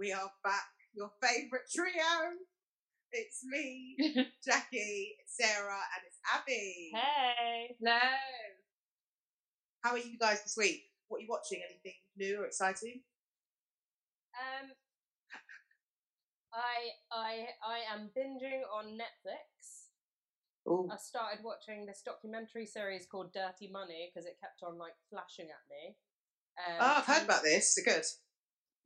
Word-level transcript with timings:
program. 0.00 0.08
We 0.08 0.12
are 0.12 0.30
back, 0.42 0.68
your 0.94 1.10
favourite 1.22 1.64
trio. 1.74 2.32
It's 3.12 3.40
me, 3.44 3.96
Jackie, 4.44 5.16
Sarah, 5.26 5.82
and 5.94 6.02
it's 6.06 6.18
Abby. 6.32 6.90
Hey. 6.94 7.76
Hello. 7.80 7.98
How 9.82 9.90
are 9.92 9.98
you 9.98 10.18
guys 10.18 10.42
this 10.42 10.54
week? 10.56 10.82
What 11.08 11.18
are 11.18 11.20
you 11.22 11.28
watching? 11.28 11.60
Anything 11.68 11.98
new 12.16 12.40
or 12.40 12.46
exciting? 12.46 13.02
Um, 14.38 14.70
I 16.52 16.94
I 17.12 17.46
I 17.66 17.94
am 17.94 18.10
binging 18.16 18.62
on 18.72 18.96
Netflix. 18.96 19.88
Oh, 20.68 20.88
I 20.92 20.96
started 20.98 21.42
watching 21.42 21.84
this 21.86 22.02
documentary 22.04 22.66
series 22.66 23.06
called 23.10 23.32
Dirty 23.32 23.70
Money 23.72 24.10
because 24.12 24.26
it 24.26 24.36
kept 24.40 24.62
on 24.62 24.78
like 24.78 24.94
flashing 25.10 25.48
at 25.50 25.64
me. 25.68 25.96
Um, 26.58 26.76
oh 26.80 26.94
I've 26.98 27.06
heard 27.06 27.24
about 27.24 27.42
this. 27.42 27.76
Is 27.76 27.78
it 27.78 27.90
good? 27.90 28.04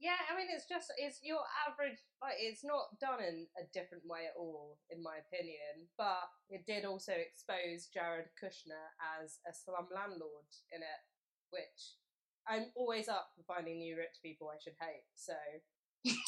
Yeah, 0.04 0.20
I 0.28 0.36
mean 0.36 0.52
it's 0.52 0.68
just 0.68 0.92
it's 1.00 1.24
your 1.24 1.40
average 1.64 1.96
like 2.20 2.36
it's 2.36 2.60
not 2.60 2.92
done 3.00 3.24
in 3.24 3.48
a 3.56 3.64
different 3.72 4.04
way 4.04 4.28
at 4.28 4.36
all, 4.36 4.76
in 4.92 5.00
my 5.02 5.16
opinion. 5.24 5.88
But 5.96 6.28
it 6.52 6.68
did 6.68 6.84
also 6.84 7.16
expose 7.16 7.88
Jared 7.88 8.28
Kushner 8.36 8.84
as 9.16 9.40
a 9.48 9.52
slum 9.56 9.88
landlord 9.88 10.52
in 10.76 10.84
it, 10.84 11.00
which 11.48 11.96
I'm 12.44 12.68
always 12.76 13.08
up 13.08 13.32
for 13.32 13.48
finding 13.48 13.80
new 13.80 13.96
rich 13.96 14.20
people 14.20 14.52
I 14.52 14.60
should 14.60 14.76
hate. 14.76 15.08
So 15.16 15.32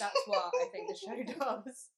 that's 0.01 0.23
what 0.25 0.48
I 0.56 0.73
think 0.73 0.89
the 0.89 0.97
show 0.97 1.20
does. 1.39 1.91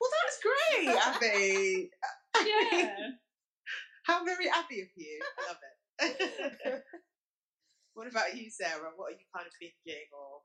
Well, 0.00 0.10
that's 0.14 0.38
great, 0.42 0.88
Abby. 0.96 1.90
Yeah. 2.44 2.96
How 4.06 4.24
very 4.24 4.48
Abby 4.48 4.82
of 4.82 4.88
you. 4.96 5.20
I 5.38 5.48
love 5.48 5.58
it. 6.00 6.82
What 7.94 8.10
about 8.10 8.34
you, 8.34 8.50
Sarah? 8.50 8.90
What 8.94 9.14
are 9.14 9.18
you 9.18 9.26
kind 9.30 9.46
of 9.46 9.54
thinking? 9.58 10.10
or? 10.10 10.42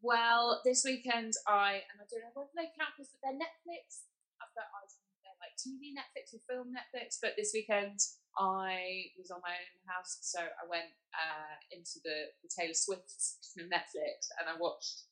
Well, 0.00 0.62
this 0.64 0.82
weekend 0.86 1.34
I 1.46 1.84
and 1.90 1.98
I 2.00 2.06
don't 2.08 2.24
know 2.24 2.34
whether 2.34 2.54
they 2.56 2.70
count 2.78 2.96
because 2.96 3.12
they're 3.20 3.36
Netflix. 3.36 4.08
I've 4.40 4.54
got 4.56 4.70
eyes 4.80 4.96
they're 5.22 5.40
like 5.42 5.56
TV 5.58 5.92
Netflix 5.92 6.32
or 6.32 6.40
film 6.48 6.72
Netflix. 6.72 7.18
But 7.20 7.36
this 7.36 7.52
weekend 7.52 8.00
I 8.38 9.12
was 9.18 9.30
on 9.30 9.44
my 9.44 9.54
own 9.54 9.82
house, 9.86 10.18
so 10.22 10.40
I 10.40 10.64
went 10.66 10.90
uh, 11.14 11.54
into 11.70 12.00
the, 12.02 12.32
the 12.42 12.50
Taylor 12.50 12.76
Swift 12.76 13.08
section 13.10 13.64
of 13.66 13.68
Netflix 13.68 14.32
and 14.40 14.48
I 14.48 14.56
watched 14.56 15.06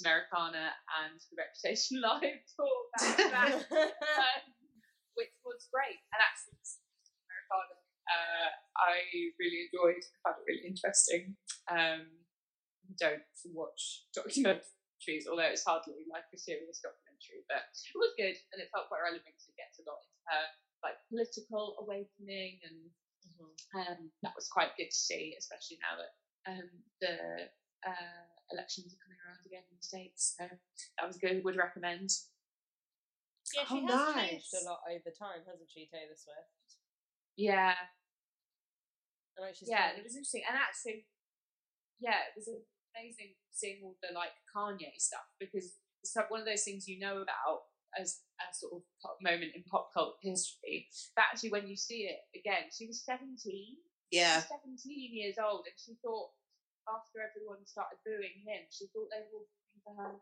Americana 0.00 0.72
and 1.02 1.18
The 1.30 1.36
Reputation 1.36 2.00
live 2.06 2.40
tour 2.54 2.78
back 2.96 3.18
back. 3.30 3.54
um, 3.72 4.42
which 5.14 5.32
was 5.44 5.68
great. 5.68 6.00
And 6.12 6.20
actually, 6.20 6.56
Americana, 7.28 7.81
uh, 8.08 8.50
I 8.78 8.92
really 9.38 9.68
enjoyed. 9.70 10.02
I 10.02 10.16
found 10.24 10.42
it 10.42 10.48
really 10.48 10.66
interesting. 10.66 11.36
Um, 11.70 12.08
I 12.88 12.92
don't 12.98 13.26
watch 13.54 14.06
documentaries, 14.16 15.30
although 15.30 15.50
it's 15.50 15.64
hardly 15.64 16.06
like 16.10 16.26
a 16.34 16.38
serious 16.38 16.82
documentary, 16.82 17.46
but 17.46 17.70
it 17.70 17.94
was 17.94 18.12
good 18.18 18.36
and 18.52 18.58
it 18.58 18.70
felt 18.74 18.90
quite 18.90 19.06
relevant 19.06 19.36
to 19.38 19.50
get 19.54 19.70
a 19.78 19.86
lot 19.86 20.02
into 20.02 20.20
her 20.34 20.44
like 20.82 20.98
political 21.06 21.78
awakening 21.78 22.58
and 22.66 22.90
um, 23.74 24.10
that 24.22 24.34
was 24.34 24.50
quite 24.50 24.74
good 24.76 24.90
to 24.90 24.96
see, 24.96 25.34
especially 25.38 25.78
now 25.78 25.94
that 25.94 26.12
um, 26.50 26.68
the 27.00 27.14
uh, 27.86 28.24
elections 28.52 28.92
are 28.92 29.02
coming 29.02 29.18
around 29.22 29.42
again 29.46 29.62
in 29.70 29.76
the 29.78 29.82
States. 29.86 30.34
So 30.38 30.44
that 30.46 31.06
was 31.06 31.16
good, 31.18 31.42
would 31.44 31.56
recommend. 31.56 32.10
Yeah, 33.54 33.64
she 33.66 33.82
Oh, 33.82 34.12
has 34.12 34.14
changed 34.14 34.54
a 34.54 34.64
lot 34.68 34.80
over 34.90 35.10
time, 35.14 35.42
hasn't 35.46 35.70
she, 35.70 35.88
Taylor 35.90 36.16
Swift? 36.16 36.78
Yeah, 37.36 37.74
She's 39.54 39.68
yeah, 39.68 39.96
it 39.96 40.04
was 40.04 40.16
interesting. 40.16 40.44
And 40.48 40.56
actually, 40.56 41.06
yeah, 42.00 42.28
it 42.28 42.34
was 42.36 42.48
amazing 42.92 43.34
seeing 43.50 43.80
all 43.84 43.96
the 44.04 44.12
like 44.12 44.34
Kanye 44.52 44.92
stuff 44.98 45.24
because 45.40 45.76
it's 46.02 46.16
like 46.16 46.30
one 46.30 46.40
of 46.40 46.46
those 46.46 46.64
things 46.64 46.88
you 46.88 47.00
know 47.00 47.22
about 47.22 47.68
as 47.96 48.24
a 48.40 48.48
sort 48.56 48.80
of 48.80 48.82
pop 49.00 49.16
moment 49.20 49.52
in 49.54 49.62
pop 49.68 49.92
culture 49.92 50.16
history. 50.22 50.88
But 51.16 51.32
actually, 51.32 51.52
when 51.52 51.68
you 51.68 51.76
see 51.76 52.08
it 52.08 52.20
again, 52.32 52.72
she 52.72 52.86
was 52.86 53.04
17. 53.04 53.36
Yeah. 54.10 54.40
She 54.40 54.52
was 54.52 54.84
17 54.84 55.12
years 55.12 55.36
old, 55.40 55.64
and 55.68 55.76
she 55.76 55.96
thought 56.00 56.32
after 56.88 57.22
everyone 57.22 57.64
started 57.68 58.00
booing 58.04 58.42
him, 58.44 58.64
she 58.72 58.88
thought 58.90 59.08
they 59.12 59.22
were 59.28 59.44
all 59.44 59.48
looking 59.48 59.82
for 59.84 59.94
her. 59.96 60.16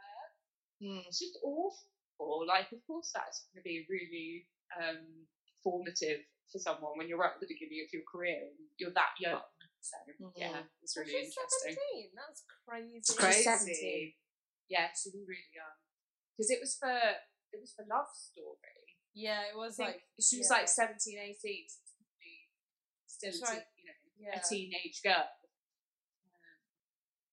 Hmm. 0.82 1.06
It's 1.06 1.22
just 1.22 1.38
awful. 1.42 2.46
Like, 2.46 2.68
of 2.72 2.82
course, 2.86 3.10
that's 3.14 3.46
going 3.48 3.62
to 3.62 3.66
be 3.66 3.84
a 3.84 3.88
really 3.88 4.46
um, 4.76 5.26
formative 5.64 6.20
for 6.50 6.58
someone 6.58 6.98
when 6.98 7.06
you're 7.06 7.18
right 7.18 7.32
at 7.32 7.40
the 7.40 7.50
beginning 7.50 7.80
of 7.86 7.90
your 7.94 8.02
career 8.04 8.50
and 8.50 8.68
you're 8.76 8.94
that 8.94 9.14
young. 9.22 9.46
So, 9.80 9.96
yeah, 10.36 10.68
it's 10.84 10.92
of. 10.92 11.08
really 11.08 11.24
she's 11.24 11.32
interesting. 11.32 12.12
17. 12.12 12.12
That's 12.12 12.44
crazy. 12.68 12.96
It's 13.00 13.14
crazy. 13.16 13.40
She's 13.40 13.80
17. 13.80 14.12
Yeah, 14.68 14.92
she 14.92 15.08
was 15.08 15.24
really 15.24 15.50
young. 15.56 15.76
Because 16.36 16.52
it 16.52 16.60
was 16.60 16.76
for 16.76 16.92
it 16.92 17.58
was 17.58 17.72
for 17.72 17.88
Love 17.88 18.12
Story. 18.12 18.80
Yeah, 19.16 19.42
it 19.48 19.56
was 19.56 19.80
like 19.80 20.04
she 20.20 20.38
was 20.38 20.52
yeah. 20.52 20.62
like 20.62 20.68
17, 20.68 21.00
18, 21.18 21.34
so 21.66 21.80
probably 21.90 22.36
still 23.08 23.34
a 23.34 23.56
right. 23.56 23.66
you 23.74 23.84
know, 23.88 23.98
yeah. 24.20 24.38
a 24.38 24.40
teenage 24.44 25.00
girl. 25.02 25.26
Um, 25.26 26.60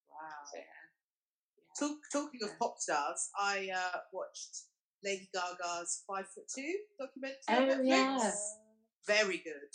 Wow. 0.10 0.42
so, 0.50 0.58
yeah. 0.58 0.66
Yeah. 0.66 1.74
Talk, 1.78 2.00
talking 2.12 2.42
of 2.42 2.58
pop 2.58 2.80
stars, 2.80 3.30
I 3.38 3.70
uh, 3.70 3.98
watched 4.12 4.66
Lady 5.04 5.30
Gaga's 5.30 6.04
Five 6.08 6.26
Foot 6.34 6.50
Two 6.50 6.74
documentary. 6.98 7.46
Oh, 7.50 7.78
on 7.78 7.86
Netflix. 7.86 7.86
yeah. 7.86 8.67
Very 9.08 9.38
good. 9.40 9.74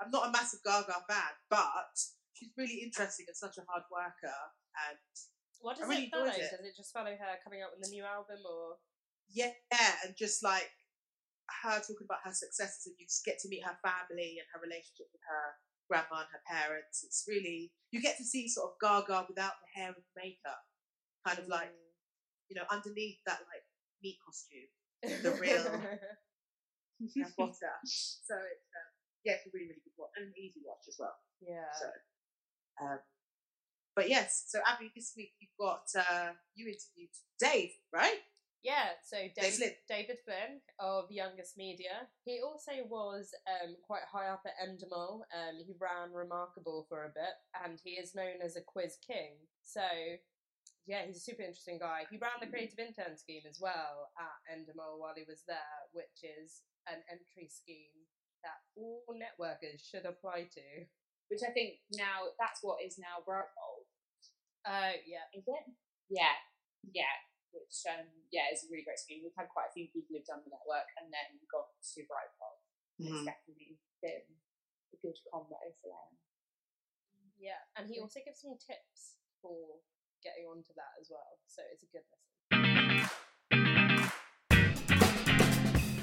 I'm 0.00 0.10
not 0.10 0.28
a 0.28 0.32
massive 0.32 0.60
Gaga 0.64 1.02
fan, 1.10 1.34
but 1.50 1.90
she's 2.32 2.54
really 2.56 2.80
interesting 2.86 3.26
and 3.26 3.36
such 3.36 3.58
a 3.58 3.66
hard 3.66 3.82
worker. 3.90 4.38
And 4.88 4.98
What 5.60 5.76
I 5.76 5.80
does 5.82 5.88
really 5.90 6.06
it 6.06 6.14
follow? 6.14 6.30
it. 6.30 6.38
Does 6.38 6.62
it 6.62 6.76
just 6.78 6.94
follow 6.94 7.10
her 7.10 7.32
coming 7.42 7.62
out 7.62 7.74
with 7.76 7.88
a 7.88 7.90
new 7.90 8.04
album 8.04 8.38
or? 8.46 8.78
yeah, 9.30 9.52
and 10.04 10.16
just 10.16 10.42
like 10.42 10.70
her 11.62 11.80
talking 11.80 12.06
about 12.06 12.24
her 12.24 12.32
successes, 12.32 12.86
and 12.86 12.94
you 12.98 13.06
just 13.06 13.24
get 13.24 13.38
to 13.40 13.48
meet 13.48 13.64
her 13.64 13.76
family 13.82 14.38
and 14.40 14.46
her 14.54 14.60
relationship 14.60 15.08
with 15.12 15.20
her 15.28 15.56
grandma 15.88 16.24
and 16.24 16.32
her 16.32 16.44
parents. 16.46 17.02
It's 17.04 17.24
really 17.28 17.72
you 17.90 18.00
get 18.00 18.16
to 18.18 18.24
see 18.24 18.48
sort 18.48 18.72
of 18.72 18.80
Gaga 18.80 19.26
without 19.28 19.56
the 19.60 19.68
hair 19.74 19.92
and 19.92 20.04
makeup, 20.16 20.62
kind 21.26 21.38
of 21.38 21.48
like 21.48 21.72
mm. 21.72 21.90
you 22.48 22.56
know 22.56 22.64
underneath 22.70 23.18
that 23.26 23.40
like 23.50 23.64
meat 24.02 24.18
costume. 24.24 24.70
the 25.02 25.32
real- 25.40 25.98
Potter. 27.36 27.74
So 27.86 28.34
it's 28.36 28.68
um, 28.74 28.88
yeah, 29.24 29.32
it's 29.38 29.46
a 29.46 29.50
really 29.52 29.72
really 29.72 29.84
good 29.84 29.96
watch 29.98 30.14
and 30.16 30.26
an 30.28 30.34
easy 30.38 30.60
watch 30.64 30.84
as 30.88 30.96
well. 30.98 31.16
yeah. 31.40 31.70
So, 31.74 31.88
um, 32.84 32.98
but 33.96 34.08
yes, 34.08 34.44
so 34.46 34.60
Abby, 34.66 34.90
this 34.94 35.12
week 35.16 35.32
you've 35.40 35.58
got 35.58 35.86
uh, 35.96 36.32
you 36.54 36.66
interviewed 36.66 37.10
Dave, 37.40 37.72
right? 37.92 38.20
Yeah, 38.64 38.90
so 39.06 39.16
Dave, 39.40 39.54
David 39.88 40.18
Flynn 40.24 40.58
of 40.80 41.10
Youngest 41.10 41.56
Media. 41.56 42.10
He 42.24 42.40
also 42.42 42.72
was 42.90 43.30
um, 43.46 43.76
quite 43.86 44.02
high 44.10 44.28
up 44.28 44.42
at 44.46 44.58
Endemol. 44.58 45.22
Um, 45.30 45.62
he 45.64 45.74
ran 45.78 46.12
Remarkable 46.12 46.84
for 46.88 47.04
a 47.04 47.14
bit, 47.14 47.38
and 47.64 47.78
he 47.82 47.90
is 47.90 48.14
known 48.16 48.42
as 48.42 48.56
a 48.56 48.60
quiz 48.60 48.98
king. 49.06 49.38
So, 49.62 49.86
yeah, 50.86 51.06
he's 51.06 51.18
a 51.18 51.20
super 51.20 51.42
interesting 51.42 51.78
guy. 51.78 52.02
He 52.10 52.18
ran 52.18 52.40
the 52.40 52.48
creative 52.48 52.80
intern 52.80 53.16
scheme 53.16 53.42
as 53.48 53.58
well 53.60 54.10
at 54.18 54.36
Endemol 54.50 54.98
while 54.98 55.14
he 55.14 55.24
was 55.28 55.44
there, 55.46 55.78
which 55.92 56.26
is 56.26 56.62
an 56.88 57.04
entry 57.08 57.48
scheme 57.48 58.08
that 58.42 58.58
all 58.76 59.04
networkers 59.12 59.84
should 59.84 60.06
apply 60.08 60.48
to. 60.54 60.66
Which 61.28 61.44
I 61.44 61.52
think 61.52 61.84
now 61.92 62.32
that's 62.40 62.64
what 62.64 62.80
is 62.80 62.96
now 62.96 63.20
Brightfold. 63.20 63.84
Uh, 64.64 64.96
yeah. 65.04 65.28
Is 65.36 65.44
it? 65.44 65.64
Yeah, 66.08 66.36
yeah. 66.88 67.14
Which 67.52 67.84
um, 67.88 68.08
yeah, 68.32 68.48
is 68.48 68.64
a 68.64 68.70
really 68.72 68.84
great 68.84 69.00
scheme. 69.00 69.20
We've 69.20 69.36
had 69.36 69.52
quite 69.52 69.68
a 69.68 69.76
few 69.76 69.92
people 69.92 70.16
who've 70.16 70.28
done 70.28 70.44
the 70.44 70.52
network 70.52 70.88
and 70.96 71.12
then 71.12 71.36
got 71.52 71.68
to 71.68 72.00
Brightfold. 72.08 72.60
Mm-hmm. 72.96 73.12
It's 73.12 73.28
definitely 73.28 73.76
been 74.00 74.28
a 74.92 74.96
good 75.04 75.16
combo 75.28 75.60
for 75.84 75.92
them. 75.92 76.12
Yeah, 77.38 77.60
and 77.78 77.86
he 77.86 78.02
also 78.02 78.18
gives 78.24 78.42
some 78.42 78.58
tips 78.58 79.20
for 79.38 79.78
getting 80.24 80.50
onto 80.50 80.74
that 80.74 80.98
as 80.98 81.06
well. 81.12 81.38
So 81.46 81.62
it's 81.70 81.86
a 81.86 81.90
good 81.92 82.04
listen. 82.08 82.27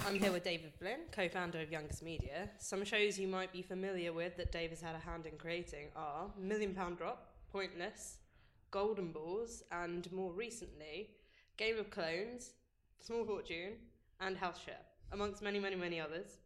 I'm 0.05 0.19
here 0.19 0.31
with 0.31 0.43
David 0.43 0.71
Flynn, 0.77 0.99
co 1.11 1.27
founder 1.27 1.59
of 1.61 1.71
Youngest 1.71 2.03
Media. 2.03 2.47
Some 2.59 2.85
shows 2.85 3.17
you 3.17 3.27
might 3.27 3.51
be 3.51 3.63
familiar 3.63 4.13
with 4.13 4.37
that 4.37 4.51
Dave 4.51 4.69
has 4.69 4.79
had 4.79 4.93
a 4.93 4.99
hand 4.99 5.25
in 5.25 5.35
creating 5.35 5.87
are 5.95 6.29
Million 6.37 6.75
Pound 6.75 6.99
Drop, 6.99 7.31
Pointless, 7.51 8.17
Golden 8.69 9.11
Balls, 9.11 9.63
and 9.71 10.11
more 10.11 10.31
recently, 10.31 11.09
Game 11.57 11.79
of 11.79 11.89
Clones, 11.89 12.51
Small 12.99 13.25
Fortune, 13.25 13.77
and 14.21 14.37
House 14.37 14.59
Share, 14.63 14.75
amongst 15.11 15.41
many, 15.41 15.59
many, 15.59 15.75
many 15.75 15.99
others. 15.99 16.37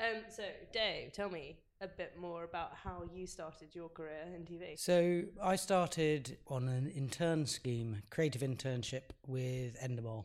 Um, 0.00 0.24
so, 0.28 0.42
Dave, 0.72 1.12
tell 1.12 1.30
me 1.30 1.58
a 1.80 1.86
bit 1.86 2.14
more 2.18 2.42
about 2.42 2.72
how 2.74 3.04
you 3.14 3.28
started 3.28 3.76
your 3.76 3.90
career 3.90 4.24
in 4.34 4.42
TV. 4.42 4.76
So 4.76 5.22
I 5.40 5.54
started 5.54 6.36
on 6.48 6.68
an 6.68 6.88
intern 6.88 7.46
scheme, 7.46 8.02
creative 8.10 8.42
internship 8.42 9.02
with 9.28 9.80
Endemol 9.80 10.24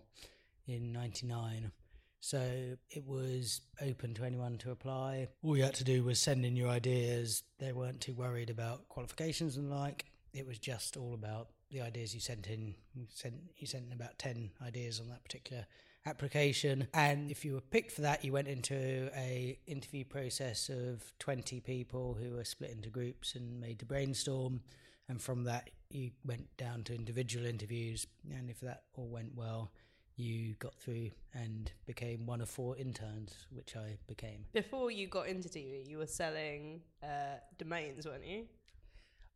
in 0.65 0.91
'99. 0.91 1.71
So 2.19 2.77
it 2.89 3.05
was 3.05 3.61
open 3.81 4.13
to 4.15 4.23
anyone 4.25 4.57
to 4.59 4.71
apply. 4.71 5.29
All 5.43 5.55
you 5.55 5.63
had 5.63 5.75
to 5.75 5.83
do 5.83 6.03
was 6.03 6.19
send 6.19 6.45
in 6.45 6.55
your 6.55 6.69
ideas. 6.69 7.43
They 7.59 7.71
weren't 7.71 8.01
too 8.01 8.13
worried 8.15 8.49
about 8.49 8.89
qualifications 8.89 9.55
and 9.57 9.69
like. 9.69 10.05
it 10.37 10.45
was 10.45 10.59
just 10.59 10.97
all 10.97 11.13
about 11.13 11.49
the 11.71 11.81
ideas 11.81 12.13
you 12.13 12.21
sent 12.21 12.47
in. 12.47 12.75
You 12.93 13.07
sent 13.09 13.35
you 13.57 13.67
sent 13.67 13.85
in 13.87 13.91
about 13.91 14.17
ten 14.17 14.51
ideas 14.65 14.99
on 14.99 15.09
that 15.09 15.23
particular 15.23 15.65
application, 16.05 16.87
and 16.93 17.29
if 17.31 17.43
you 17.43 17.53
were 17.53 17.61
picked 17.61 17.91
for 17.91 18.01
that, 18.01 18.23
you 18.23 18.31
went 18.31 18.47
into 18.47 19.09
a 19.15 19.59
interview 19.67 20.05
process 20.05 20.69
of 20.69 21.11
twenty 21.19 21.59
people 21.59 22.17
who 22.19 22.35
were 22.35 22.45
split 22.45 22.71
into 22.71 22.89
groups 22.89 23.35
and 23.35 23.59
made 23.59 23.79
to 23.79 23.85
brainstorm, 23.85 24.61
and 25.09 25.21
from 25.21 25.43
that 25.45 25.69
you 25.89 26.11
went 26.25 26.55
down 26.57 26.83
to 26.83 26.95
individual 26.95 27.45
interviews, 27.45 28.07
and 28.31 28.49
if 28.49 28.59
that 28.61 28.83
all 28.95 29.07
went 29.07 29.35
well. 29.35 29.71
You 30.17 30.55
got 30.55 30.73
through 30.75 31.11
and 31.33 31.71
became 31.85 32.25
one 32.25 32.41
of 32.41 32.49
four 32.49 32.75
interns, 32.75 33.45
which 33.51 33.75
I 33.75 33.97
became. 34.07 34.45
Before 34.51 34.89
you 34.89 35.07
got 35.07 35.27
into 35.27 35.47
TV, 35.47 35.87
you 35.87 35.99
were 35.99 36.07
selling 36.07 36.81
uh, 37.03 37.37
domains, 37.59 38.07
weren't 38.07 38.25
you? 38.25 38.45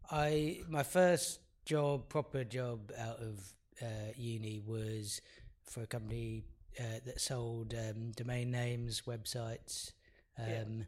I 0.09 0.61
my 0.67 0.81
first 0.81 1.39
job, 1.65 2.09
proper 2.09 2.43
job 2.43 2.91
out 2.97 3.19
of 3.19 3.53
uh, 3.81 4.11
uni 4.15 4.61
was 4.65 5.21
for 5.63 5.83
a 5.83 5.87
company 5.87 6.43
uh, 6.79 6.99
that 7.05 7.21
sold 7.21 7.75
um, 7.75 8.11
domain 8.15 8.49
names, 8.49 9.03
websites, 9.07 9.91
um, 10.39 10.85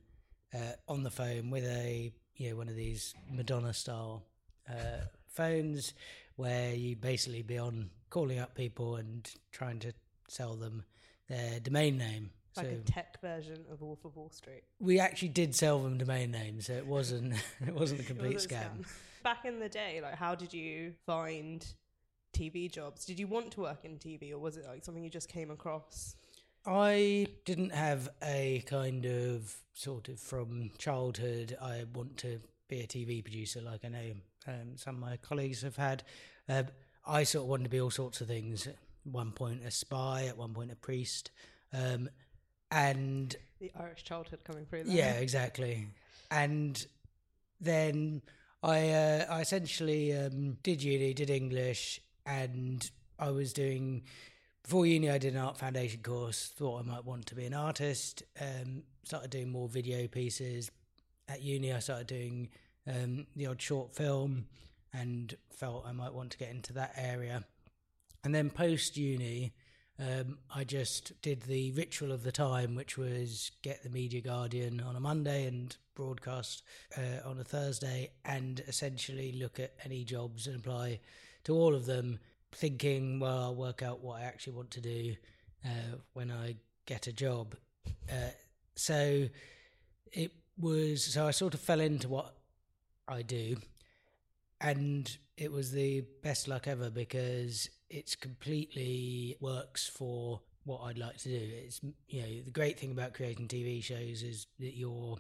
uh, 0.54 0.74
on 0.88 1.04
the 1.04 1.12
phone 1.12 1.50
with 1.50 1.66
a 1.66 2.12
you 2.36 2.50
know 2.50 2.56
one 2.56 2.68
of 2.68 2.76
these 2.76 3.14
Madonna 3.32 3.74
style 3.74 4.26
uh, 4.70 5.06
phones 5.28 5.94
where 6.36 6.74
you'd 6.74 7.02
basically 7.02 7.44
be 7.44 7.58
on 7.58 7.90
calling 8.14 8.38
up 8.38 8.54
people 8.54 8.96
and 8.98 9.28
trying 9.52 9.80
to 9.80 9.92
sell 10.30 10.56
them 10.56 10.84
their 11.28 11.60
domain 11.60 11.98
name. 11.98 12.30
Like 12.56 12.68
so 12.68 12.72
a 12.74 12.76
tech 12.76 13.20
version 13.20 13.66
of 13.72 13.82
Wolf 13.82 14.06
of 14.06 14.16
Wall 14.16 14.30
Street. 14.30 14.62
we 14.80 15.00
actually 15.00 15.30
did 15.30 15.56
sell 15.56 15.80
them 15.80 15.98
domain 15.98 16.30
names, 16.30 16.68
so 16.68 16.74
it 16.74 16.86
wasn't 16.86 17.34
it 17.68 17.74
wasn't 17.74 18.02
a 18.02 18.04
complete 18.04 18.36
was 18.36 18.46
a 18.46 18.50
scam. 18.50 18.86
Back 19.24 19.46
in 19.46 19.60
the 19.60 19.68
day, 19.68 20.00
like 20.02 20.14
how 20.14 20.36
did 20.36 20.54
you 20.54 20.94
find 21.08 21.66
TV 22.38 22.72
jobs? 22.72 23.04
Did 23.06 23.18
you 23.18 23.26
want 23.26 23.50
to 23.54 23.62
work 23.62 23.84
in 23.84 23.98
TV 23.98 24.32
or 24.32 24.38
was 24.38 24.58
it 24.58 24.66
like 24.68 24.86
something 24.86 25.04
you 25.04 25.10
just 25.10 25.30
came 25.30 25.50
across? 25.50 26.16
I 26.68 27.26
didn't 27.46 27.74
have 27.74 28.10
a 28.24 28.64
kind 28.68 29.06
of 29.06 29.56
sort 29.74 30.08
of 30.08 30.20
from 30.20 30.70
childhood. 30.78 31.58
I 31.60 31.86
want 31.96 32.18
to 32.18 32.40
be 32.70 32.82
a 32.82 32.88
TV 32.88 33.24
producer, 33.24 33.62
like 33.62 33.84
I 33.84 33.88
know 33.88 34.12
um, 34.48 34.78
some 34.78 34.96
of 34.96 35.02
my 35.02 35.18
colleagues 35.18 35.64
have 35.64 35.78
had. 35.78 36.04
Uh, 36.48 36.64
I 37.06 37.24
sort 37.24 37.44
of 37.44 37.50
wanted 37.50 37.64
to 37.66 37.70
be 37.70 37.82
all 37.82 37.92
sorts 37.92 38.22
of 38.22 38.28
things. 38.28 38.68
At 38.68 38.78
one 39.04 39.32
point, 39.32 39.62
a 39.66 39.72
spy. 39.72 40.26
At 40.28 40.38
one 40.38 40.54
point, 40.54 40.72
a 40.72 40.76
priest. 40.76 41.32
Um, 41.74 42.10
and 42.72 43.36
The 43.60 43.72
Irish 43.80 44.04
childhood 44.04 44.40
coming 44.44 44.66
through 44.66 44.86
there. 44.86 44.96
yeah, 44.96 45.14
exactly. 45.14 45.88
And 46.32 46.86
then 47.62 48.22
I, 48.62 48.90
uh, 48.90 49.26
I 49.30 49.42
essentially 49.42 50.16
um, 50.18 50.58
did 50.64 50.82
uni, 50.82 51.14
did 51.14 51.30
English, 51.30 52.00
and 52.26 52.90
I 53.20 53.32
was 53.32 53.54
doing 53.54 54.04
before 54.64 54.86
uni. 54.86 55.10
I 55.10 55.18
did 55.18 55.34
an 55.34 55.40
art 55.42 55.58
foundation 55.58 56.02
course. 56.02 56.52
Thought 56.56 56.80
I 56.80 56.84
might 56.84 57.06
want 57.06 57.26
to 57.28 57.36
be 57.36 57.46
an 57.46 57.54
artist. 57.54 58.24
Um, 58.40 58.84
started 59.04 59.30
doing 59.30 59.52
more 59.52 59.68
video 59.68 60.08
pieces. 60.08 60.72
At 61.28 61.42
uni, 61.42 61.72
I 61.74 61.80
started 61.80 62.08
doing 62.08 62.50
um, 62.88 63.28
the 63.36 63.48
odd 63.48 63.62
short 63.62 63.96
film, 63.96 64.46
and 64.94 65.36
felt 65.50 65.86
I 65.88 65.92
might 65.92 66.14
want 66.14 66.32
to 66.32 66.38
get 66.38 66.52
into 66.52 66.74
that 66.74 66.94
area. 66.96 67.44
And 68.24 68.34
then 68.34 68.50
post 68.50 68.96
uni, 68.96 69.54
um, 70.00 70.38
I 70.54 70.64
just 70.64 71.22
did 71.22 71.44
the 71.44 71.72
ritual 71.72 72.12
of 72.12 72.24
the 72.24 72.32
time, 72.32 72.76
which 72.76 72.98
was 72.98 73.52
get 73.62 73.84
the 73.84 73.90
Media 73.90 74.22
Guardian 74.22 74.80
on 74.82 74.96
a 74.96 75.00
Monday 75.00 75.46
and 75.46 75.76
broadcast 75.96 76.64
uh, 76.98 77.28
on 77.28 77.40
a 77.40 77.44
Thursday, 77.44 78.12
and 78.24 78.62
essentially 78.68 79.34
look 79.34 79.60
at 79.60 79.74
any 79.84 80.04
jobs 80.04 80.48
and 80.48 80.56
apply 80.56 81.00
to 81.44 81.54
all 81.54 81.76
of 81.76 81.86
them, 81.86 82.20
thinking, 82.52 83.20
well, 83.20 83.40
I'll 83.40 83.56
work 83.56 83.82
out 83.82 84.04
what 84.04 84.22
I 84.22 84.26
actually 84.26 84.54
want 84.54 84.72
to 84.72 84.82
do 84.82 85.16
uh, 85.66 85.98
when 86.14 86.32
I 86.32 86.56
get 86.86 87.08
a 87.08 87.14
job. 87.14 87.56
Uh, 88.10 88.32
so 88.76 89.28
it 90.12 90.32
was, 90.58 91.04
so 91.04 91.28
I 91.28 91.32
sort 91.32 91.54
of 91.54 91.60
fell 91.60 91.80
into 91.80 92.10
what 92.10 92.34
I 93.08 93.22
do, 93.22 93.58
and 94.64 95.18
it 95.38 95.52
was 95.52 95.72
the 95.72 96.06
best 96.24 96.48
luck 96.48 96.68
ever 96.68 96.90
because 96.90 97.70
it's 97.90 98.16
completely 98.16 99.36
works 99.42 99.88
for 99.88 100.40
what 100.64 100.82
I'd 100.84 100.98
like 100.98 101.18
to 101.18 101.30
do. 101.30 101.50
It's 101.66 101.82
you 102.08 102.22
know 102.22 102.42
the 102.46 102.52
great 102.52 102.80
thing 102.80 102.92
about 102.92 103.14
creating 103.14 103.50
TV 103.50 103.84
shows 103.84 104.24
is 104.24 104.48
that 104.60 104.76
you're 104.76 105.18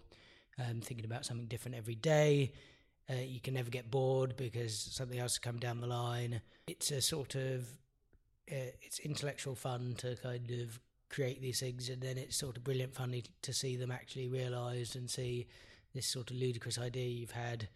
um, 0.58 0.80
thinking 0.82 1.06
about 1.06 1.26
something 1.26 1.48
different 1.48 1.76
every 1.76 1.96
day. 1.96 2.54
Uh, 3.10 3.16
you 3.16 3.42
can 3.42 3.54
never 3.54 3.70
get 3.70 3.92
bored 3.92 4.38
because 4.38 4.80
something 4.80 5.20
else 5.20 5.34
has 5.34 5.40
come 5.40 5.60
down 5.60 5.82
the 5.82 5.88
line. 5.88 6.42
It's 6.68 6.90
a 6.92 7.02
sort 7.02 7.36
of 7.36 7.64
uh, 8.50 8.72
it's 8.82 9.00
intellectual 9.00 9.56
fun 9.56 9.96
to 9.98 10.16
kind 10.24 10.50
of 10.52 10.80
create 11.10 11.42
these 11.42 11.60
things, 11.60 11.90
and 11.90 12.02
then 12.02 12.18
it's 12.18 12.38
sort 12.38 12.56
of 12.56 12.64
brilliant 12.64 12.96
fun 12.96 13.22
to 13.42 13.54
see 13.54 13.76
them 13.76 13.92
actually 13.92 14.30
realised 14.30 14.96
and 14.96 15.10
see 15.10 15.48
this 15.94 16.08
sort 16.08 16.32
of 16.32 16.38
ludicrous 16.38 16.80
idea 16.80 17.08
you've 17.08 17.32
had 17.32 17.68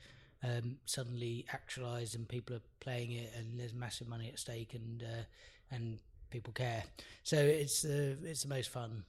um, 0.44 0.78
suddenly 0.86 1.46
actualized 1.52 2.16
and 2.16 2.28
people 2.28 2.56
are 2.56 2.62
playing 2.80 3.12
it 3.12 3.34
and 3.38 3.60
there's 3.60 3.74
massive 3.74 4.08
money 4.08 4.30
at 4.30 4.40
stake 4.40 4.74
and 4.74 5.04
uh, 5.04 5.24
and 5.72 6.00
people 6.30 6.54
care. 6.54 6.84
So 7.24 7.38
it's 7.38 7.82
the 7.82 8.18
it's 8.24 8.44
the 8.44 8.50
most 8.50 8.70
fun. 8.70 9.04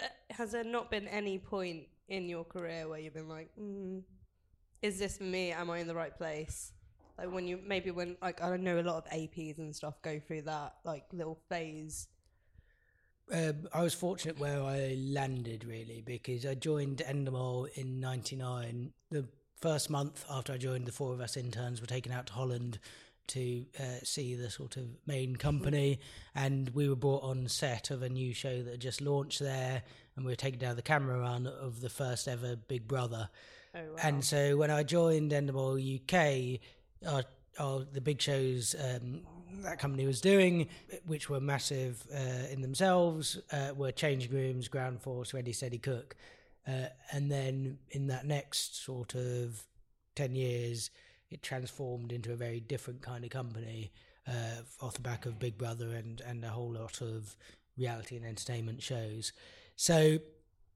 Uh, 0.00 0.06
Has 0.30 0.52
there 0.52 0.64
not 0.64 0.90
been 0.90 1.08
any 1.08 1.38
point 1.38 1.84
in 2.08 2.28
your 2.28 2.44
career 2.44 2.88
where 2.88 2.98
you've 2.98 3.14
been 3.14 3.28
like, 3.28 3.50
mm, 3.60 4.02
is 4.80 4.98
this 4.98 5.18
for 5.18 5.24
me? 5.24 5.52
Am 5.52 5.70
I 5.70 5.78
in 5.78 5.86
the 5.86 5.94
right 5.94 6.16
place? 6.16 6.72
Like 7.18 7.30
when 7.30 7.46
you 7.46 7.58
maybe 7.64 7.90
when 7.90 8.16
like 8.22 8.42
I 8.42 8.56
know 8.56 8.80
a 8.80 8.82
lot 8.82 8.96
of 8.96 9.12
APs 9.12 9.58
and 9.58 9.74
stuff 9.74 10.00
go 10.02 10.18
through 10.18 10.42
that 10.42 10.74
like 10.84 11.04
little 11.12 11.38
phase. 11.48 12.08
Um, 13.30 13.68
I 13.72 13.82
was 13.82 13.94
fortunate 13.94 14.38
where 14.38 14.62
I 14.62 14.96
landed 14.98 15.64
really 15.64 16.02
because 16.04 16.44
I 16.44 16.54
joined 16.54 17.02
Endemol 17.06 17.68
in 17.76 18.00
'99. 18.00 18.92
The 19.10 19.26
first 19.62 19.88
month 19.88 20.24
after 20.28 20.52
I 20.52 20.58
joined, 20.58 20.86
the 20.86 20.92
four 20.92 21.12
of 21.12 21.20
us 21.20 21.36
interns 21.36 21.80
were 21.80 21.86
taken 21.86 22.12
out 22.12 22.26
to 22.26 22.32
Holland 22.32 22.80
to 23.28 23.64
uh, 23.78 24.02
see 24.02 24.34
the 24.34 24.50
sort 24.50 24.76
of 24.76 24.84
main 25.06 25.36
company, 25.36 26.00
and 26.34 26.68
we 26.70 26.88
were 26.88 26.96
brought 26.96 27.22
on 27.22 27.46
set 27.46 27.90
of 27.90 28.02
a 28.02 28.08
new 28.08 28.34
show 28.34 28.62
that 28.62 28.72
had 28.72 28.80
just 28.80 29.00
launched 29.00 29.38
there, 29.38 29.82
and 30.16 30.24
we 30.26 30.32
were 30.32 30.36
taken 30.36 30.58
down 30.58 30.74
the 30.74 30.82
camera 30.82 31.20
run 31.20 31.46
of 31.46 31.80
the 31.80 31.88
first 31.88 32.26
ever 32.26 32.56
Big 32.56 32.88
Brother. 32.88 33.30
Oh 33.74 33.78
wow. 33.78 33.96
And 34.02 34.24
so 34.24 34.56
when 34.56 34.70
I 34.70 34.82
joined 34.82 35.30
Endemol 35.30 35.78
UK, 35.78 36.60
our, 37.08 37.22
our, 37.58 37.84
the 37.90 38.00
big 38.00 38.20
shows 38.20 38.74
um, 38.78 39.22
that 39.62 39.78
company 39.78 40.06
was 40.06 40.20
doing, 40.20 40.68
which 41.06 41.30
were 41.30 41.40
massive 41.40 42.04
uh, 42.12 42.50
in 42.50 42.62
themselves, 42.62 43.38
uh, 43.52 43.70
were 43.76 43.92
changing 43.92 44.32
rooms, 44.32 44.66
ground 44.66 45.00
force, 45.00 45.32
ready, 45.32 45.52
steady, 45.52 45.78
cook. 45.78 46.16
Uh, 46.66 46.86
and 47.10 47.30
then 47.30 47.78
in 47.90 48.06
that 48.06 48.26
next 48.26 48.82
sort 48.84 49.14
of 49.14 49.64
10 50.14 50.34
years, 50.34 50.90
it 51.30 51.42
transformed 51.42 52.12
into 52.12 52.32
a 52.32 52.36
very 52.36 52.60
different 52.60 53.02
kind 53.02 53.24
of 53.24 53.30
company 53.30 53.92
uh, 54.28 54.62
off 54.80 54.94
the 54.94 55.00
back 55.00 55.26
of 55.26 55.38
Big 55.38 55.58
Brother 55.58 55.94
and, 55.94 56.20
and 56.20 56.44
a 56.44 56.48
whole 56.48 56.72
lot 56.72 57.00
of 57.00 57.36
reality 57.76 58.16
and 58.16 58.24
entertainment 58.24 58.82
shows. 58.82 59.32
So, 59.76 60.18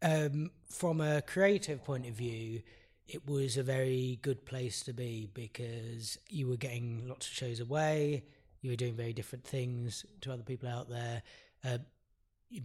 um, 0.02 0.50
from 0.68 1.00
a 1.00 1.22
creative 1.22 1.84
point 1.84 2.06
of 2.06 2.14
view, 2.14 2.62
it 3.06 3.26
was 3.28 3.56
a 3.56 3.62
very 3.62 4.18
good 4.22 4.44
place 4.44 4.82
to 4.82 4.92
be 4.92 5.30
because 5.32 6.18
you 6.28 6.48
were 6.48 6.56
getting 6.56 7.06
lots 7.08 7.28
of 7.28 7.32
shows 7.32 7.60
away, 7.60 8.24
you 8.62 8.70
were 8.70 8.76
doing 8.76 8.94
very 8.94 9.12
different 9.12 9.44
things 9.44 10.04
to 10.22 10.32
other 10.32 10.42
people 10.42 10.68
out 10.68 10.88
there, 10.88 11.22
uh, 11.64 11.78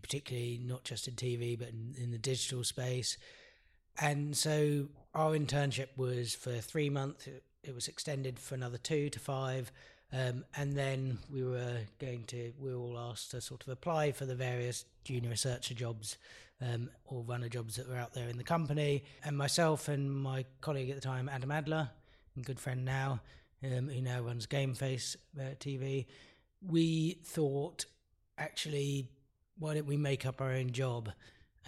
particularly 0.01 0.59
not 0.63 0.83
just 0.83 1.07
in 1.07 1.15
TV 1.15 1.57
but 1.57 1.69
in, 1.69 1.95
in 1.97 2.11
the 2.11 2.17
digital 2.17 2.63
space. 2.63 3.17
And 3.99 4.35
so 4.35 4.87
our 5.13 5.31
internship 5.31 5.89
was 5.97 6.33
for 6.33 6.57
three 6.57 6.89
months. 6.89 7.27
It, 7.63 7.75
was 7.75 7.87
extended 7.87 8.39
for 8.39 8.55
another 8.55 8.77
two 8.77 9.09
to 9.09 9.19
five. 9.19 9.71
Um, 10.13 10.43
and 10.57 10.73
then 10.73 11.19
we 11.31 11.43
were 11.43 11.77
going 11.99 12.23
to, 12.27 12.53
we 12.59 12.73
were 12.73 12.79
all 12.79 12.97
asked 12.97 13.31
to 13.31 13.41
sort 13.41 13.63
of 13.63 13.69
apply 13.69 14.11
for 14.11 14.25
the 14.25 14.35
various 14.35 14.83
junior 15.03 15.29
researcher 15.29 15.73
jobs 15.73 16.17
um, 16.61 16.89
or 17.05 17.23
runner 17.23 17.49
jobs 17.49 17.75
that 17.75 17.87
were 17.87 17.95
out 17.95 18.13
there 18.13 18.27
in 18.27 18.37
the 18.37 18.43
company. 18.43 19.03
And 19.23 19.37
myself 19.37 19.87
and 19.87 20.11
my 20.11 20.45
colleague 20.59 20.89
at 20.89 20.95
the 20.95 21.01
time, 21.01 21.29
Adam 21.29 21.51
Adler, 21.51 21.89
good 22.43 22.59
friend 22.59 22.83
now, 22.83 23.21
um, 23.63 23.89
who 23.89 24.01
now 24.01 24.21
runs 24.21 24.45
Game 24.45 24.73
Face 24.73 25.15
uh, 25.39 25.55
TV, 25.59 26.07
we 26.67 27.19
thought 27.23 27.85
actually, 28.37 29.07
why 29.61 29.75
don't 29.75 29.85
we 29.85 29.95
make 29.95 30.25
up 30.25 30.41
our 30.41 30.51
own 30.51 30.71
job 30.71 31.11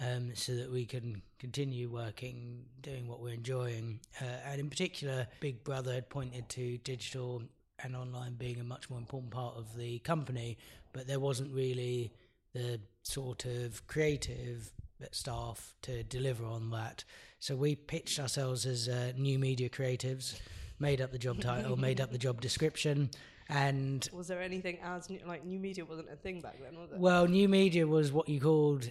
um, 0.00 0.32
so 0.34 0.52
that 0.56 0.70
we 0.70 0.84
can 0.84 1.22
continue 1.38 1.88
working, 1.88 2.64
doing 2.82 3.06
what 3.06 3.20
we're 3.20 3.32
enjoying? 3.32 4.00
Uh, 4.20 4.24
and 4.50 4.60
in 4.60 4.68
particular, 4.68 5.28
Big 5.38 5.62
Brother 5.62 5.94
had 5.94 6.10
pointed 6.10 6.48
to 6.50 6.76
digital 6.78 7.44
and 7.84 7.94
online 7.94 8.34
being 8.34 8.58
a 8.58 8.64
much 8.64 8.90
more 8.90 8.98
important 8.98 9.30
part 9.30 9.54
of 9.56 9.76
the 9.76 10.00
company, 10.00 10.58
but 10.92 11.06
there 11.06 11.20
wasn't 11.20 11.54
really 11.54 12.12
the 12.52 12.80
sort 13.04 13.44
of 13.44 13.86
creative 13.86 14.72
staff 15.12 15.76
to 15.82 16.02
deliver 16.02 16.44
on 16.44 16.70
that. 16.70 17.04
So 17.38 17.54
we 17.54 17.76
pitched 17.76 18.18
ourselves 18.18 18.66
as 18.66 18.88
uh, 18.88 19.12
new 19.16 19.38
media 19.38 19.68
creatives. 19.68 20.40
Made 20.78 21.00
up 21.00 21.12
the 21.12 21.18
job 21.18 21.40
title, 21.40 21.76
made 21.76 22.00
up 22.00 22.10
the 22.10 22.18
job 22.18 22.40
description, 22.40 23.10
and 23.48 24.08
Was 24.12 24.28
there 24.28 24.40
anything 24.42 24.78
as 24.82 25.08
new, 25.10 25.20
like 25.26 25.44
new 25.44 25.58
media 25.58 25.84
wasn't 25.84 26.10
a 26.12 26.16
thing 26.16 26.40
back 26.40 26.58
then, 26.62 26.78
was 26.78 26.90
it? 26.92 26.98
well, 26.98 27.26
new 27.26 27.48
media 27.48 27.86
was 27.86 28.12
what 28.12 28.28
you 28.28 28.40
called. 28.40 28.90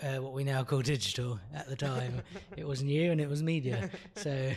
Uh, 0.00 0.22
what 0.22 0.32
we 0.32 0.44
now 0.44 0.62
call 0.62 0.80
digital 0.80 1.40
at 1.52 1.68
the 1.68 1.74
time. 1.74 2.22
it 2.56 2.64
was 2.64 2.84
new 2.84 3.10
and 3.10 3.20
it 3.20 3.28
was 3.28 3.42
media. 3.42 3.90
So, 4.14 4.52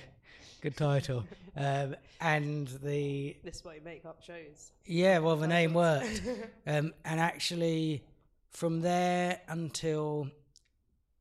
good 0.61 0.77
title. 0.77 1.23
Um, 1.57 1.95
and 2.19 2.67
the 2.83 3.35
this 3.43 3.55
is 3.55 3.65
why 3.65 3.79
make 3.83 4.05
up 4.05 4.21
shows. 4.21 4.71
Yeah, 4.85 5.17
well, 5.17 5.35
the 5.37 5.47
name 5.47 5.73
worked. 5.73 6.21
um, 6.67 6.93
and 7.03 7.19
actually, 7.19 8.03
from 8.51 8.81
there 8.81 9.41
until 9.47 10.29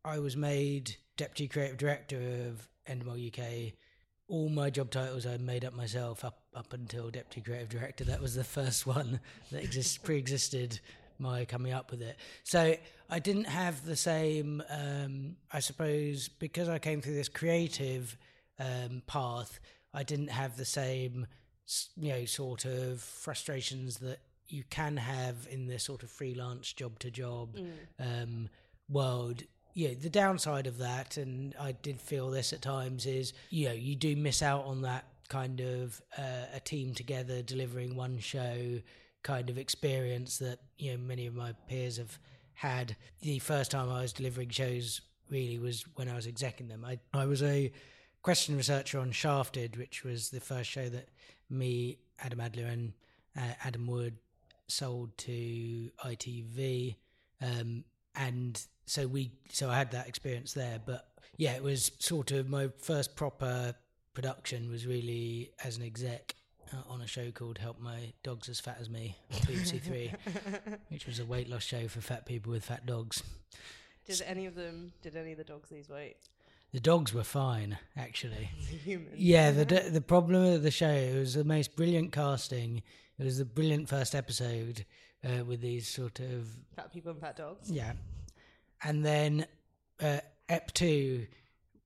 I 0.04 0.18
was 0.18 0.37
made 0.37 0.97
deputy 1.16 1.49
creative 1.49 1.78
director 1.78 2.18
of 2.49 2.68
Endemol 2.87 3.26
UK, 3.26 3.73
all 4.30 4.49
my 4.49 4.70
job 4.70 4.90
titles 4.90 5.26
I 5.26 5.37
made 5.37 5.64
up 5.64 5.75
myself 5.75 6.25
up 6.25 6.38
up 6.54 6.72
until 6.72 7.10
deputy 7.10 7.40
creative 7.40 7.68
director. 7.68 8.04
That 8.04 8.22
was 8.22 8.34
the 8.34 8.44
first 8.44 8.87
one 8.96 9.20
that 9.50 9.62
exists 9.62 9.99
pre-existed 9.99 10.80
my 11.18 11.44
coming 11.44 11.72
up 11.72 11.90
with 11.90 12.00
it. 12.00 12.16
So 12.44 12.75
I 13.10 13.18
didn't 13.18 13.44
have 13.44 13.84
the 13.84 13.96
same, 13.96 14.62
um, 14.70 15.37
I 15.52 15.60
suppose, 15.60 16.28
because 16.28 16.68
I 16.68 16.78
came 16.78 17.02
through 17.02 17.14
this 17.14 17.28
creative 17.28 18.16
um, 18.58 19.02
path. 19.06 19.60
I 19.92 20.02
didn't 20.02 20.30
have 20.30 20.56
the 20.56 20.64
same, 20.64 21.26
you 21.96 22.12
know, 22.12 22.25
sort 22.25 22.64
of 22.64 23.00
frustrations 23.00 23.99
that 23.99 24.20
you 24.49 24.64
can 24.70 24.96
have 24.96 25.46
in 25.50 25.66
this 25.66 25.84
sort 25.84 26.02
of 26.02 26.10
freelance 26.10 26.72
job 26.72 26.99
to 27.00 27.10
job 27.10 27.56
um, 27.99 28.49
Yeah, 29.74 29.90
the 30.00 30.10
downside 30.10 30.66
of 30.66 30.78
that, 30.78 31.16
and 31.16 31.54
I 31.58 31.72
did 31.72 32.00
feel 32.00 32.30
this 32.30 32.52
at 32.52 32.62
times, 32.62 33.06
is 33.06 33.32
you 33.50 33.68
know 33.68 33.74
you 33.74 33.94
do 33.94 34.16
miss 34.16 34.42
out 34.42 34.64
on 34.64 34.82
that 34.82 35.04
kind 35.28 35.60
of 35.60 36.02
uh, 36.18 36.46
a 36.54 36.60
team 36.60 36.92
together 36.92 37.40
delivering 37.40 37.94
one 37.94 38.18
show 38.18 38.80
kind 39.22 39.50
of 39.50 39.58
experience 39.58 40.38
that 40.38 40.58
you 40.78 40.92
know 40.92 40.98
many 40.98 41.26
of 41.26 41.34
my 41.34 41.52
peers 41.68 41.96
have 41.96 42.18
had. 42.54 42.96
The 43.22 43.38
first 43.38 43.70
time 43.70 43.88
I 43.88 44.02
was 44.02 44.12
delivering 44.12 44.50
shows 44.50 45.00
really 45.30 45.58
was 45.58 45.84
when 45.94 46.08
I 46.08 46.16
was 46.16 46.26
execing 46.26 46.68
them. 46.68 46.84
I 46.84 46.98
I 47.14 47.26
was 47.26 47.42
a 47.42 47.72
question 48.22 48.56
researcher 48.56 48.98
on 48.98 49.12
Shafted, 49.12 49.76
which 49.76 50.04
was 50.04 50.30
the 50.30 50.40
first 50.40 50.68
show 50.68 50.88
that 50.88 51.08
me, 51.48 51.98
Adam 52.18 52.40
Adler, 52.40 52.66
and 52.66 52.92
uh, 53.36 53.54
Adam 53.64 53.86
Wood 53.86 54.16
sold 54.68 55.16
to 55.18 55.90
ITV, 56.04 56.96
um, 57.40 57.84
and 58.14 58.60
so 58.90 59.06
we 59.06 59.30
so 59.50 59.70
I 59.70 59.76
had 59.76 59.92
that 59.92 60.09
experience 60.09 60.52
there. 60.52 60.80
But 60.85 61.06
yeah, 61.37 61.52
it 61.52 61.62
was 61.62 61.92
sort 62.00 62.32
of 62.32 62.49
my 62.49 62.68
first 62.78 63.14
proper 63.14 63.75
production 64.14 64.68
was 64.70 64.87
really 64.87 65.52
as 65.64 65.76
an 65.76 65.85
exec 65.85 66.35
uh, 66.73 66.92
on 66.92 67.00
a 67.00 67.06
show 67.06 67.30
called 67.30 67.59
Help 67.59 67.80
My 67.80 68.12
Dogs 68.25 68.49
As 68.49 68.59
Fat 68.59 68.78
As 68.80 68.90
Me 68.90 69.16
on 69.32 69.38
BBC 69.42 69.80
Three, 69.80 70.12
which 70.88 71.06
was 71.06 71.20
a 71.20 71.25
weight 71.25 71.49
loss 71.49 71.62
show 71.62 71.87
for 71.87 72.00
fat 72.00 72.26
people 72.26 72.50
with 72.52 72.64
fat 72.64 72.85
dogs. 72.85 73.23
Did 74.06 74.23
any 74.26 74.47
of 74.47 74.56
them? 74.56 74.92
Did 75.02 75.14
any 75.16 75.32
of 75.32 75.38
the 75.38 75.44
dogs 75.44 75.70
lose 75.70 75.88
weight? 75.88 76.16
The 76.73 76.80
dogs 76.80 77.12
were 77.14 77.25
fine, 77.25 77.78
actually. 77.97 78.50
Yeah, 79.16 79.52
the 79.52 79.64
the 79.64 80.00
problem 80.00 80.42
of 80.42 80.62
the 80.62 80.70
show 80.73 80.90
it 80.90 81.16
was 81.16 81.35
the 81.35 81.44
most 81.44 81.76
brilliant 81.76 82.11
casting. 82.12 82.82
It 83.18 83.25
was 83.25 83.38
the 83.38 83.44
brilliant 83.44 83.88
first 83.88 84.14
episode 84.14 84.85
uh, 85.25 85.44
with 85.44 85.61
these 85.61 85.87
sort 85.87 86.18
of 86.18 86.49
Fat 86.75 86.92
people 86.92 87.12
and 87.12 87.20
fat 87.20 87.37
dogs. 87.37 87.70
yeah, 87.70 87.92
and 88.82 89.04
then 89.04 89.46
uh, 90.02 90.18
Ep 90.49 90.72
two, 90.72 91.26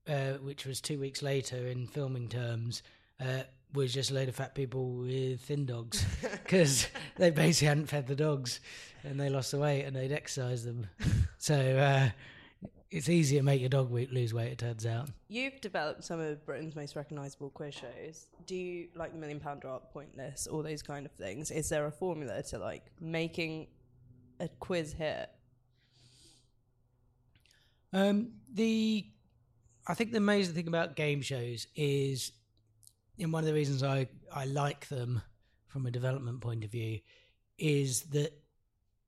uh, 0.09 0.33
which 0.35 0.67
was 0.67 0.81
two 0.81 0.99
weeks 0.99 1.23
later 1.23 1.67
in 1.67 1.87
filming 1.87 2.29
terms, 2.29 2.83
uh, 3.21 3.43
was 3.75 3.93
just 3.93 4.11
a 4.11 4.15
load 4.15 4.29
of 4.29 4.37
fat 4.37 4.55
people 4.55 4.91
with 4.93 5.41
thin 5.41 5.67
dogs 5.67 6.05
because 6.23 6.87
they 7.17 7.31
basically 7.31 7.69
hadn't 7.69 7.87
fed 7.87 8.07
the 8.07 8.15
dogs 8.15 8.61
and 9.03 9.19
they 9.21 9.29
lost 9.29 9.51
the 9.51 9.59
weight 9.59 9.83
and 9.83 9.97
they'd 9.97 10.13
exercised 10.13 10.65
them. 10.65 10.87
so 11.39 11.55
uh, 11.55 12.09
it's 12.91 13.09
easy 13.09 13.37
to 13.37 13.43
make 13.43 13.61
your 13.61 13.69
dog 13.69 13.91
weight 13.91 14.13
lose 14.13 14.33
weight. 14.33 14.53
It 14.53 14.59
turns 14.59 14.87
out. 14.87 15.09
You've 15.29 15.61
developed 15.61 16.05
some 16.05 16.21
of 16.21 16.45
Britain's 16.47 16.77
most 16.77 16.95
recognisable 16.95 17.51
quiz 17.51 17.75
shows. 17.75 18.27
Do 18.47 18.55
you 18.55 18.89
like 18.95 19.13
the 19.13 19.19
Million 19.19 19.41
Pound 19.41 19.61
Drop, 19.63 19.93
Pointless, 19.93 20.47
all 20.47 20.63
those 20.63 20.83
kind 20.83 21.05
of 21.05 21.13
things? 21.13 21.51
Is 21.51 21.69
there 21.69 21.87
a 21.87 21.91
formula 21.91 22.43
to 22.45 22.59
like 22.59 22.85
making 23.01 23.67
a 24.39 24.49
quiz 24.61 24.93
hit? 24.93 25.29
Um, 27.95 28.33
the 28.53 29.07
I 29.87 29.95
think 29.95 30.11
the 30.11 30.19
amazing 30.19 30.55
thing 30.55 30.69
about 30.69 30.97
game 30.97 31.23
shows 31.23 31.69
is, 31.77 32.33
and 33.19 33.33
one 33.33 33.45
of 33.45 33.47
the 33.47 33.55
reasons 33.55 33.83
I 33.83 34.09
I 34.35 34.45
like 34.47 34.89
them 34.89 35.23
from 35.69 35.87
a 35.87 35.91
development 35.91 36.41
point 36.41 36.65
of 36.65 36.71
view, 36.71 36.99
is 37.57 38.03
that 38.11 38.33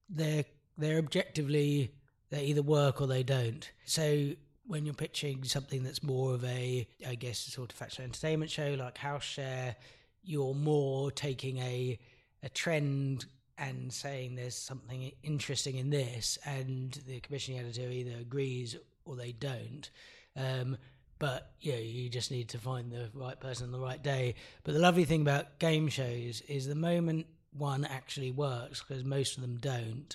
they're 0.09 0.45
they're 0.79 0.99
objectively 0.99 1.93
they 2.31 2.45
either 2.45 2.63
work 2.63 3.01
or 3.01 3.09
they 3.09 3.25
don't. 3.25 3.69
So 3.85 4.31
when 4.67 4.85
you're 4.85 4.95
pitching 4.95 5.45
something 5.45 5.83
that's 5.83 6.03
more 6.03 6.35
of 6.35 6.45
a 6.45 6.87
I 7.07 7.17
guess 7.17 7.39
sort 7.41 7.73
of 7.73 7.79
factual 7.79 8.05
entertainment 8.05 8.53
show 8.53 8.77
like 8.79 8.99
House 8.99 9.25
Share, 9.25 9.75
you're 10.23 10.55
more 10.55 11.11
taking 11.11 11.59
a 11.59 11.99
a 12.45 12.49
trend 12.49 13.27
and 13.59 13.93
saying 13.93 14.35
there's 14.35 14.57
something 14.57 15.13
interesting 15.23 15.77
in 15.77 15.91
this, 15.91 16.39
and 16.45 16.93
the 17.07 17.21
commissioning 17.21 17.61
editor 17.61 17.89
either 17.89 18.19
agrees 18.21 18.77
or 19.05 19.17
they 19.17 19.33
don't. 19.33 19.91
Um, 20.37 20.77
but 21.19 21.53
yeah, 21.61 21.77
you 21.77 22.11
just 22.11 22.31
need 22.31 22.51
to 22.51 22.59
find 22.59 22.93
the 22.93 23.09
right 23.15 23.39
person 23.41 23.67
on 23.67 23.73
the 23.73 23.79
right 23.79 24.03
day. 24.03 24.35
But 24.65 24.75
the 24.75 24.81
lovely 24.81 25.05
thing 25.05 25.23
about 25.23 25.59
game 25.59 25.89
shows 25.89 26.43
is 26.43 26.67
the 26.67 26.75
moment 26.75 27.27
one 27.53 27.85
actually 27.87 28.31
works, 28.33 28.83
because 28.83 29.03
most 29.05 29.37
of 29.37 29.43
them 29.43 29.57
don't, 29.57 30.15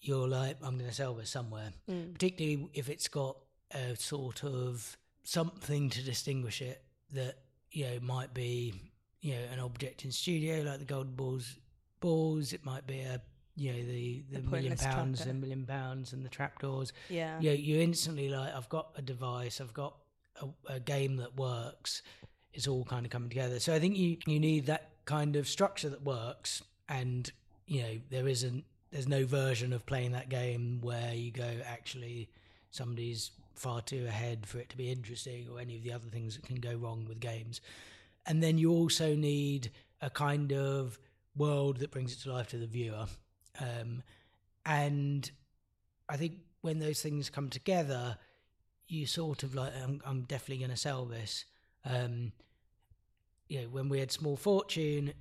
you're 0.00 0.26
like, 0.28 0.56
I'm 0.62 0.76
going 0.76 0.90
to 0.90 0.94
sell 0.94 1.14
this 1.14 1.30
somewhere. 1.30 1.72
Particularly 2.12 2.68
if 2.74 2.88
it's 2.88 3.06
got 3.08 3.36
a 3.72 3.96
sort 3.96 4.44
of 4.44 4.96
something 5.22 5.90
to 5.90 6.02
distinguish 6.02 6.62
it 6.62 6.82
that 7.12 7.36
you 7.72 7.84
know 7.84 7.98
might 8.00 8.32
be 8.32 8.72
you 9.20 9.32
know 9.32 9.40
an 9.52 9.58
object 9.58 10.04
in 10.04 10.12
studio 10.12 10.62
like 10.62 10.78
the 10.78 10.84
golden 10.84 11.14
balls 11.14 11.56
balls 12.00 12.52
it 12.52 12.64
might 12.64 12.86
be 12.86 13.00
a 13.00 13.20
you 13.56 13.72
know 13.72 13.78
the 13.82 14.22
the 14.30 14.38
A 14.38 14.42
million 14.42 14.76
pounds 14.76 15.18
tracker. 15.18 15.30
and 15.30 15.40
million 15.40 15.64
pounds 15.66 16.12
and 16.12 16.24
the 16.24 16.28
trapdoors 16.28 16.92
Yeah. 17.08 17.38
yeah 17.40 17.52
you 17.52 17.80
instantly 17.80 18.28
like 18.28 18.52
i've 18.54 18.68
got 18.68 18.88
a 18.96 19.02
device 19.02 19.60
i've 19.60 19.72
got 19.74 19.96
a, 20.42 20.74
a 20.74 20.80
game 20.80 21.16
that 21.16 21.36
works 21.36 22.02
it's 22.52 22.68
all 22.68 22.84
kind 22.84 23.06
of 23.06 23.10
coming 23.10 23.28
together 23.30 23.58
so 23.60 23.74
i 23.74 23.78
think 23.78 23.96
you 23.96 24.18
you 24.26 24.38
need 24.38 24.66
that 24.66 24.90
kind 25.06 25.36
of 25.36 25.48
structure 25.48 25.88
that 25.88 26.02
works 26.02 26.62
and 26.88 27.32
you 27.66 27.82
know 27.82 27.98
there 28.10 28.28
isn't 28.28 28.64
there's 28.90 29.08
no 29.08 29.24
version 29.24 29.72
of 29.72 29.84
playing 29.86 30.12
that 30.12 30.28
game 30.28 30.78
where 30.82 31.14
you 31.14 31.30
go 31.30 31.50
actually 31.66 32.28
somebody's 32.70 33.30
far 33.54 33.80
too 33.80 34.04
ahead 34.06 34.46
for 34.46 34.58
it 34.58 34.68
to 34.68 34.76
be 34.76 34.90
interesting 34.92 35.48
or 35.50 35.58
any 35.58 35.76
of 35.76 35.82
the 35.82 35.92
other 35.92 36.08
things 36.08 36.36
that 36.36 36.44
can 36.44 36.56
go 36.56 36.74
wrong 36.74 37.06
with 37.08 37.18
games 37.20 37.60
and 38.26 38.42
then 38.42 38.58
you 38.58 38.70
also 38.70 39.14
need 39.14 39.70
a 40.02 40.10
kind 40.10 40.52
of 40.52 40.98
world 41.36 41.78
that 41.78 41.90
brings 41.90 42.12
it 42.12 42.20
to 42.20 42.32
life 42.32 42.48
to 42.48 42.58
the 42.58 42.66
viewer. 42.66 43.06
Um, 43.60 44.02
and 44.66 45.30
i 46.08 46.16
think 46.16 46.34
when 46.60 46.80
those 46.80 47.00
things 47.00 47.30
come 47.30 47.48
together 47.48 48.18
you 48.88 49.06
sort 49.06 49.42
of 49.42 49.54
like 49.54 49.72
i'm, 49.82 50.02
I'm 50.04 50.22
definitely 50.22 50.58
going 50.58 50.70
to 50.70 50.76
sell 50.76 51.06
this. 51.06 51.44
Um, 51.84 52.32
you 53.48 53.62
know 53.62 53.68
when 53.68 53.88
we 53.88 54.00
had 54.00 54.10
small 54.10 54.36
fortune 54.36 55.12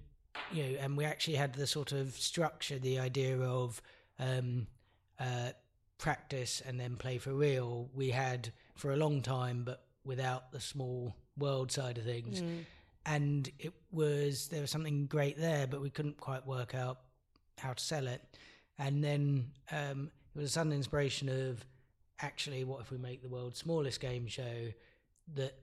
you 0.51 0.63
know 0.63 0.79
and 0.79 0.98
we 0.98 1.05
actually 1.05 1.36
had 1.36 1.53
the 1.53 1.67
sort 1.67 1.91
of 1.91 2.13
structure 2.15 2.79
the 2.79 3.00
idea 3.00 3.39
of 3.39 3.81
um, 4.19 4.65
uh, 5.19 5.50
practice 6.00 6.62
and 6.65 6.79
then 6.79 6.95
play 6.95 7.19
for 7.19 7.34
real 7.34 7.89
we 7.93 8.10
had 8.10 8.51
for 8.75 8.91
a 8.91 8.98
long 8.98 9.22
time 9.22 9.63
but 9.63 9.86
without 10.03 10.51
the 10.51 10.60
small 10.60 11.15
world 11.38 11.72
side 11.72 12.00
of 12.00 12.03
things 12.03 12.41
and 13.05 13.50
it 13.59 13.74
was 13.91 14.47
there 14.47 14.62
was 14.62 14.71
something 14.71 15.05
great 15.05 15.38
there 15.38 15.67
but 15.67 15.81
we 15.81 15.89
couldn't 15.89 16.17
quite 16.17 16.45
work 16.45 16.74
out 16.74 17.00
how 17.57 17.74
to 17.74 17.83
sell 17.83 18.07
it. 18.07 18.21
And 18.77 19.03
then 19.03 19.51
um, 19.71 20.12
it 20.35 20.39
was 20.39 20.50
a 20.50 20.53
sudden 20.53 20.74
inspiration 20.74 21.29
of 21.29 21.63
actually 22.21 22.63
what 22.63 22.81
if 22.81 22.91
we 22.91 22.97
make 22.97 23.21
the 23.21 23.29
world's 23.29 23.59
smallest 23.59 24.00
game 24.00 24.27
show 24.27 24.71
that 25.35 25.53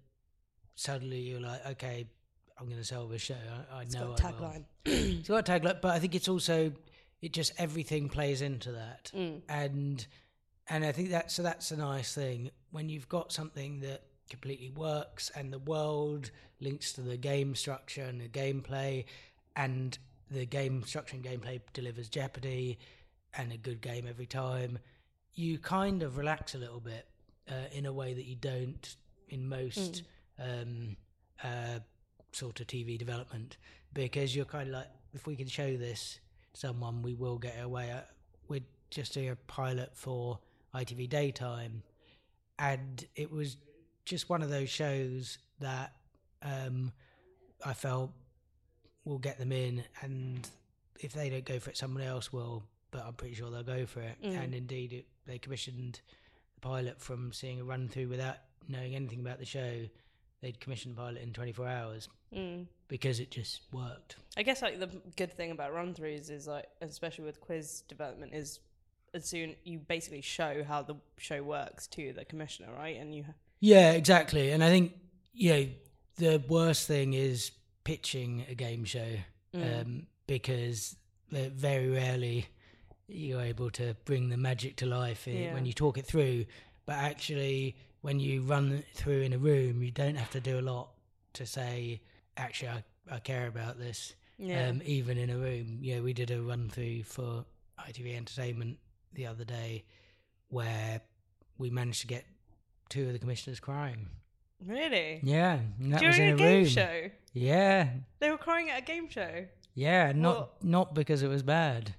suddenly 0.75 1.19
you're 1.21 1.41
like 1.41 1.65
okay 1.67 2.07
i'm 2.59 2.67
going 2.67 2.79
to 2.79 2.85
sell 2.85 3.07
this 3.07 3.23
show. 3.23 3.35
I, 3.73 3.79
I 3.79 3.83
It's 3.83 3.95
know 3.95 4.15
got 4.15 4.19
tagline. 4.19 4.65
it's 4.85 5.29
got 5.29 5.49
a 5.49 5.53
tagline 5.53 5.81
but 5.81 5.93
i 5.93 5.99
think 5.99 6.15
it's 6.15 6.29
also 6.29 6.73
it 7.23 7.33
just 7.33 7.53
everything 7.57 8.09
plays 8.09 8.43
into 8.43 8.73
that. 8.73 9.11
Mm. 9.15 9.41
and 9.49 10.07
and 10.69 10.85
I 10.85 10.93
think 10.93 11.11
that 11.11 11.31
so 11.31 11.43
that's 11.43 11.71
a 11.71 11.77
nice 11.77 12.15
thing. 12.15 12.51
When 12.71 12.89
you've 12.89 13.09
got 13.09 13.33
something 13.33 13.81
that 13.81 14.03
completely 14.33 14.71
works 14.71 15.31
and 15.37 15.53
the 15.53 15.59
world 15.59 16.31
links 16.59 16.93
to 16.95 17.03
the 17.03 17.19
game 17.19 17.55
structure 17.55 18.03
and 18.03 18.19
the 18.19 18.29
gameplay 18.29 19.05
and 19.55 19.99
the 20.31 20.47
game 20.47 20.83
structure 20.85 21.15
and 21.17 21.25
gameplay 21.25 21.61
delivers 21.75 22.09
Jeopardy 22.09 22.79
and 23.37 23.53
a 23.53 23.59
good 23.59 23.83
game 23.83 24.07
every 24.09 24.25
time. 24.27 24.79
You 25.35 25.59
kind 25.59 26.03
of 26.03 26.17
relax 26.17 26.55
a 26.55 26.59
little 26.59 26.81
bit 26.81 27.07
uh, 27.49 27.69
in 27.73 27.85
a 27.85 27.93
way 27.93 28.15
that 28.15 28.25
you 28.25 28.35
don't 28.35 28.97
in 29.29 29.47
most 29.47 30.03
um, 30.39 30.97
uh, 31.45 31.81
sort 32.33 32.61
of 32.61 32.67
TV 32.67 32.99
development 32.99 33.59
because 33.93 34.35
you're 34.35 34.47
kind 34.47 34.69
of 34.69 34.75
like, 34.75 34.89
if 35.13 35.27
we 35.27 35.37
can 35.37 35.47
show 35.47 35.77
this 35.77 36.21
to 36.55 36.61
someone, 36.61 37.03
we 37.03 37.15
will 37.15 37.39
get 37.39 37.61
away. 37.63 37.91
Uh, 37.91 38.01
We're 38.49 38.65
just 38.91 39.13
doing 39.13 39.29
a 39.29 39.37
pilot 39.37 39.91
for 39.95 40.39
ITV 40.75 41.11
Daytime, 41.11 41.83
and 42.59 43.05
it 43.15 43.31
was 43.31 43.59
just 44.05 44.29
one 44.29 44.43
of 44.43 44.51
those 44.51 44.69
shows 44.69 45.39
that 45.61 45.93
um, 46.43 46.93
I 47.65 47.73
felt 47.73 48.13
will 49.05 49.19
get 49.19 49.39
them 49.39 49.53
in, 49.53 49.83
and 50.01 50.49
if 51.01 51.13
they 51.13 51.31
don't 51.31 51.45
go 51.45 51.59
for 51.59 51.71
it, 51.71 51.77
someone 51.77 52.03
else 52.03 52.33
will. 52.33 52.65
But 52.91 53.05
I'm 53.07 53.15
pretty 53.15 53.35
sure 53.35 53.51
they'll 53.51 53.63
go 53.63 53.87
for 53.87 54.01
it. 54.01 54.17
Mm. 54.23 54.45
And 54.45 54.55
indeed, 54.55 54.93
it, 54.93 55.07
they 55.27 55.39
commissioned 55.39 56.01
the 56.55 56.61
pilot 56.61 57.01
from 57.01 57.33
seeing 57.33 57.59
a 57.61 57.65
run 57.65 57.89
through 57.89 58.09
without 58.09 58.37
knowing 58.69 58.95
anything 58.95 59.21
about 59.21 59.39
the 59.39 59.47
show. 59.47 59.89
They'd 60.43 60.61
commissioned 60.61 60.97
the 60.97 61.01
pilot 61.01 61.23
in 61.23 61.33
24 61.33 61.67
hours 61.69 62.09
Mm. 62.35 62.67
because 62.89 63.21
it 63.21 63.31
just 63.31 63.61
worked. 63.73 64.17
I 64.37 64.43
guess 64.43 64.61
like 64.63 64.81
the 64.81 64.89
good 65.17 65.33
thing 65.33 65.51
about 65.53 65.73
run 65.75 65.95
throughs 65.95 66.31
is 66.31 66.47
like, 66.47 66.67
especially 66.81 67.25
with 67.25 67.41
quiz 67.41 67.83
development, 67.89 68.35
is 68.35 68.61
as 69.15 69.27
soon 69.27 69.55
you 69.65 69.79
basically 69.79 70.23
show 70.23 70.65
how 70.65 70.83
the 70.83 70.97
show 71.19 71.43
works 71.43 71.87
to 71.89 72.13
the 72.13 72.25
commissioner, 72.25 72.69
right? 72.77 72.99
And 72.99 73.15
you, 73.15 73.25
Yeah, 73.65 73.93
exactly. 73.93 74.51
And 74.51 74.63
I 74.63 74.69
think 74.71 74.93
you 75.33 75.51
know 75.53 75.67
the 76.17 76.43
worst 76.49 76.87
thing 76.89 77.15
is 77.15 77.53
pitching 77.85 78.45
a 78.49 78.55
game 78.55 78.85
show 78.85 79.17
Mm. 79.55 79.81
um, 79.83 80.07
because 80.27 80.97
very 81.31 81.89
rarely 81.89 82.47
you're 83.07 83.41
able 83.43 83.71
to 83.71 83.95
bring 84.05 84.31
the 84.31 84.37
magic 84.37 84.77
to 84.77 84.87
life 84.87 85.27
Yeah. 85.27 85.53
when 85.55 85.65
you 85.67 85.73
talk 85.73 85.97
it 85.99 86.07
through. 86.07 86.47
But 86.87 86.97
actually, 86.97 87.77
when 88.01 88.19
you 88.19 88.43
run 88.43 88.83
through 88.95 89.21
in 89.23 89.33
a 89.33 89.39
room, 89.39 89.83
you 89.83 89.91
don't 89.91 90.17
have 90.17 90.31
to 90.33 90.41
do 90.41 90.59
a 90.59 90.65
lot 90.73 90.89
to 91.35 91.45
say, 91.47 92.01
actually, 92.37 92.69
I, 92.71 92.85
I 93.11 93.19
care 93.21 93.47
about 93.47 93.79
this. 93.79 94.15
yeah, 94.39 94.69
Um, 94.69 94.83
even 94.85 95.19
in 95.19 95.31
a 95.31 95.37
room, 95.39 95.79
yeah, 95.83 96.01
we 96.01 96.13
did 96.15 96.31
a 96.31 96.41
run 96.43 96.69
through 96.71 97.05
for 97.05 97.45
ITV 97.79 98.17
Entertainment 98.17 98.79
the 99.13 99.27
other 99.27 99.45
day 99.45 99.85
where 100.49 101.01
we 101.59 101.71
managed 101.71 102.01
to 102.03 102.07
get 102.07 102.25
two 102.93 103.07
of 103.07 103.13
the 103.13 103.19
commissioners 103.19 103.59
crying. 103.61 104.09
really. 104.67 105.21
Yeah, 105.23 105.59
and 105.81 105.93
that 105.93 106.01
During 106.01 106.11
was 106.11 106.19
in 106.19 106.29
a 106.29 106.35
a, 106.35 106.37
game 106.37 106.57
room. 106.63 106.67
show, 106.69 107.11
Yeah, 107.33 107.89
they 108.21 108.31
were 108.31 108.39
crying 108.39 108.71
at 108.71 108.79
a 108.83 108.85
game 108.85 109.09
show. 109.09 109.47
yeah, 109.75 110.13
not 110.13 110.35
Well- 110.37 110.53
not 110.63 110.95
because 110.95 111.23
it 111.23 111.29
was 111.29 111.43
bad. 111.43 111.95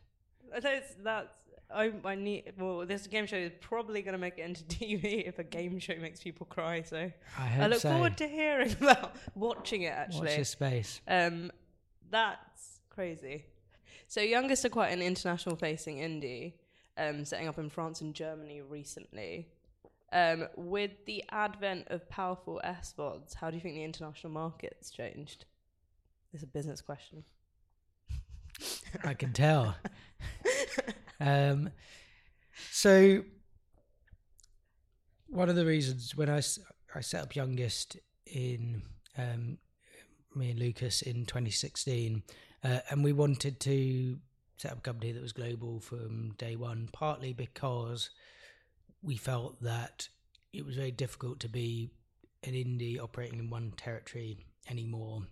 That's 0.60 0.94
that's. 1.04 1.34
I, 1.74 1.92
I 2.06 2.14
need. 2.14 2.54
Well, 2.60 2.86
this 2.86 3.08
game 3.08 3.26
show 3.26 3.36
is 3.38 3.52
probably 3.60 4.04
going 4.04 4.14
to 4.14 4.20
make 4.20 4.38
it 4.38 4.44
into 4.44 4.64
TV 4.76 5.28
if 5.28 5.40
a 5.40 5.44
game 5.44 5.80
show 5.80 5.96
makes 6.00 6.22
people 6.22 6.46
cry. 6.46 6.84
So 6.84 7.12
I 7.40 7.42
hope 7.48 7.64
I 7.64 7.68
look 7.68 7.80
so. 7.80 7.90
forward 7.90 8.16
to 8.18 8.28
hearing 8.28 8.76
about 8.82 9.16
watching 9.34 9.82
it. 9.82 9.90
Watch 9.96 10.00
Actually, 10.08 10.36
this 10.38 10.50
space. 10.50 11.02
Um, 11.08 11.52
that's 12.12 12.80
crazy. 12.92 13.46
So, 14.08 14.22
Youngest 14.22 14.64
are 14.66 14.70
quite 14.70 14.92
an 14.94 15.02
international 15.02 15.56
facing 15.56 15.98
indie, 15.98 16.54
um, 17.00 17.26
setting 17.26 17.48
up 17.48 17.58
in 17.58 17.72
France 17.72 18.02
and 18.02 18.14
Germany 18.14 18.62
recently. 18.62 19.48
Um, 20.14 20.48
with 20.56 20.92
the 21.08 21.24
advent 21.32 21.88
of 21.88 22.08
powerful 22.08 22.62
SVODs, 22.64 23.34
how 23.34 23.50
do 23.50 23.58
you 23.58 23.62
think 23.62 23.74
the 23.74 23.84
international 23.84 24.32
market's 24.32 24.92
changed? 24.92 25.46
It's 26.32 26.44
a 26.44 26.48
business 26.48 26.82
question. 26.82 27.24
I 29.04 29.16
can 29.16 29.34
tell. 29.34 29.76
um, 31.20 31.72
so 32.72 33.24
one 35.28 35.50
of 35.50 35.56
the 35.56 35.66
reasons 35.66 36.16
when 36.16 36.30
I, 36.30 36.42
I 36.94 37.02
set 37.02 37.24
up 37.24 37.36
Youngest 37.36 37.98
in 38.28 38.84
um, 39.18 39.58
me 40.36 40.52
and 40.52 40.60
Lucas 40.60 41.02
in 41.02 41.26
2016, 41.26 42.22
uh, 42.64 42.80
and 42.92 43.04
we 43.04 43.14
wanted 43.14 43.60
to 43.62 44.20
set 44.58 44.72
up 44.72 44.78
a 44.78 44.82
company 44.82 45.12
that 45.12 45.24
was 45.24 45.34
global 45.34 45.80
from 45.80 46.34
day 46.38 46.56
one, 46.56 46.88
partly 46.94 47.34
because 47.34 48.12
we 49.04 49.18
felt 49.18 49.62
that 49.62 50.08
it 50.54 50.66
was 50.66 50.76
very 50.76 50.92
difficult 50.92 51.40
to 51.42 51.50
be 51.50 51.90
an 52.44 52.54
indie 52.54 53.00
operating 53.00 53.40
in 53.40 53.50
one 53.50 53.74
territory 53.76 54.38
anymore. 54.70 55.24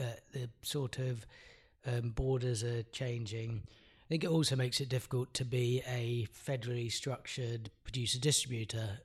Uh, 0.00 0.04
the 0.32 0.48
sort 0.62 0.98
of 0.98 1.26
um, 1.86 2.10
borders 2.10 2.62
are 2.62 2.82
changing. 2.84 3.62
I 3.66 4.08
think 4.08 4.24
it 4.24 4.30
also 4.30 4.56
makes 4.56 4.80
it 4.80 4.88
difficult 4.88 5.34
to 5.34 5.44
be 5.44 5.82
a 5.86 6.26
federally 6.46 6.90
structured 6.90 7.70
producer 7.84 8.18
distributor 8.18 9.00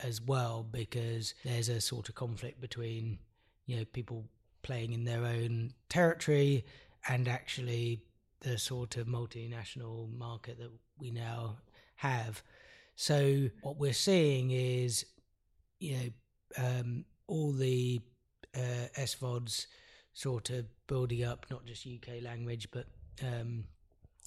as 0.00 0.20
well 0.20 0.66
because 0.70 1.34
there's 1.44 1.68
a 1.68 1.80
sort 1.80 2.08
of 2.08 2.14
conflict 2.14 2.60
between 2.60 3.18
you 3.64 3.76
know 3.76 3.84
people 3.86 4.26
playing 4.62 4.92
in 4.92 5.04
their 5.04 5.24
own 5.24 5.72
territory 5.88 6.64
and 7.08 7.28
actually 7.28 8.02
the 8.40 8.58
sort 8.58 8.96
of 8.96 9.06
multinational 9.06 10.12
market 10.16 10.58
that 10.58 10.70
we 10.98 11.10
now 11.10 11.56
have. 11.96 12.42
So 12.96 13.48
what 13.62 13.78
we're 13.78 13.92
seeing 13.92 14.50
is 14.50 15.06
you 15.78 15.96
know 15.96 16.64
um, 16.64 17.04
all 17.26 17.52
the 17.52 18.00
uh, 18.54 18.88
SVODs 18.98 19.66
sort 20.14 20.50
of 20.50 20.64
building 20.86 21.24
up 21.24 21.46
not 21.50 21.64
just 21.66 21.86
UK 21.86 22.22
language 22.22 22.68
but 22.72 22.86
um, 23.22 23.64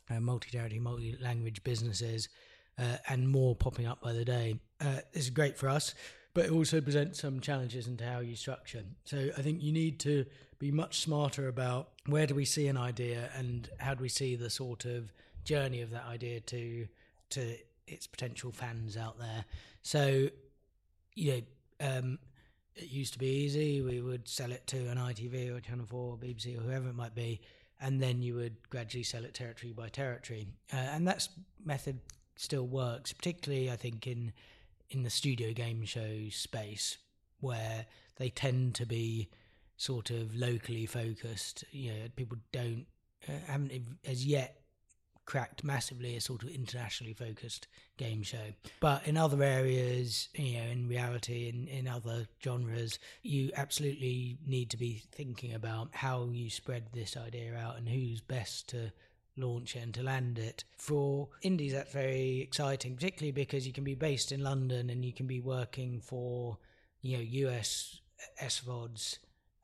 uh, 0.09 0.19
multi-territory, 0.19 0.79
multi-language 0.79 1.63
businesses, 1.63 2.29
uh, 2.77 2.97
and 3.07 3.27
more 3.29 3.55
popping 3.55 3.85
up 3.85 4.01
by 4.01 4.13
the 4.13 4.25
day. 4.25 4.59
Uh, 4.81 4.99
this 5.13 5.23
is 5.23 5.29
great 5.29 5.57
for 5.57 5.69
us, 5.69 5.93
but 6.33 6.45
it 6.45 6.51
also 6.51 6.81
presents 6.81 7.21
some 7.21 7.39
challenges 7.39 7.87
into 7.87 8.05
how 8.05 8.19
you 8.19 8.35
structure. 8.35 8.83
So 9.03 9.29
I 9.37 9.41
think 9.41 9.61
you 9.61 9.71
need 9.71 9.99
to 10.01 10.25
be 10.57 10.71
much 10.71 11.01
smarter 11.01 11.47
about 11.47 11.89
where 12.05 12.25
do 12.25 12.35
we 12.35 12.45
see 12.45 12.67
an 12.67 12.77
idea 12.77 13.29
and 13.35 13.69
how 13.79 13.93
do 13.93 14.01
we 14.01 14.09
see 14.09 14.35
the 14.35 14.49
sort 14.49 14.85
of 14.85 15.11
journey 15.43 15.81
of 15.81 15.89
that 15.91 16.05
idea 16.05 16.39
to 16.41 16.87
to 17.31 17.55
its 17.91 18.07
potential 18.07 18.51
fans 18.51 18.97
out 18.97 19.19
there. 19.19 19.45
So 19.81 20.29
you 21.15 21.31
know. 21.33 21.41
Um, 21.81 22.19
it 22.75 22.91
used 22.91 23.13
to 23.13 23.19
be 23.19 23.27
easy. 23.27 23.81
We 23.81 24.01
would 24.01 24.27
sell 24.27 24.51
it 24.51 24.65
to 24.67 24.77
an 24.87 24.97
ITV 24.97 25.55
or 25.55 25.59
Channel 25.59 25.85
4 25.85 25.99
or 25.99 26.17
BBC 26.17 26.57
or 26.57 26.61
whoever 26.61 26.89
it 26.89 26.95
might 26.95 27.15
be, 27.15 27.41
and 27.81 28.01
then 28.01 28.21
you 28.21 28.35
would 28.35 28.69
gradually 28.69 29.03
sell 29.03 29.25
it 29.25 29.33
territory 29.33 29.73
by 29.73 29.89
territory. 29.89 30.47
Uh, 30.71 30.77
and 30.77 31.07
that 31.07 31.27
method 31.63 31.99
still 32.35 32.65
works, 32.65 33.13
particularly, 33.13 33.69
I 33.69 33.75
think, 33.75 34.07
in 34.07 34.33
in 34.91 35.03
the 35.03 35.09
studio 35.09 35.53
game 35.53 35.85
show 35.85 36.29
space, 36.31 36.97
where 37.41 37.85
they 38.17 38.29
tend 38.29 38.73
to 38.75 38.85
be 38.85 39.29
sort 39.77 40.09
of 40.09 40.35
locally 40.35 40.85
focused. 40.85 41.63
You 41.71 41.91
know, 41.91 41.99
people 42.15 42.37
don't 42.51 42.85
uh, 43.27 43.33
haven't 43.47 43.71
as 44.05 44.25
yet 44.25 44.58
cracked 45.29 45.63
massively 45.63 46.15
a 46.15 46.21
sort 46.21 46.41
of 46.41 46.49
internationally 46.49 47.13
focused 47.13 47.67
game 47.97 48.23
show. 48.23 48.51
But 48.79 49.07
in 49.07 49.15
other 49.15 49.43
areas, 49.43 50.27
you 50.33 50.57
know, 50.57 50.65
in 50.65 50.87
reality, 50.87 51.47
in, 51.47 51.67
in 51.67 51.87
other 51.87 52.27
genres, 52.43 52.97
you 53.21 53.51
absolutely 53.55 54.39
need 54.47 54.71
to 54.71 54.77
be 54.77 55.03
thinking 55.11 55.53
about 55.53 55.89
how 55.91 56.29
you 56.31 56.49
spread 56.49 56.85
this 56.93 57.15
idea 57.15 57.55
out 57.55 57.77
and 57.77 57.87
who's 57.87 58.21
best 58.21 58.69
to 58.69 58.91
launch 59.37 59.75
it 59.75 59.83
and 59.83 59.93
to 59.93 60.01
land 60.01 60.39
it. 60.39 60.63
For 60.75 61.29
indies, 61.43 61.73
that's 61.73 61.93
very 61.93 62.41
exciting, 62.41 62.95
particularly 62.95 63.31
because 63.31 63.67
you 63.67 63.71
can 63.71 63.83
be 63.83 63.93
based 63.93 64.31
in 64.31 64.43
London 64.43 64.89
and 64.89 65.05
you 65.05 65.13
can 65.13 65.27
be 65.27 65.41
working 65.41 66.01
for, 66.01 66.57
you 67.03 67.17
know, 67.17 67.23
US 67.23 68.01
SVODs 68.41 69.19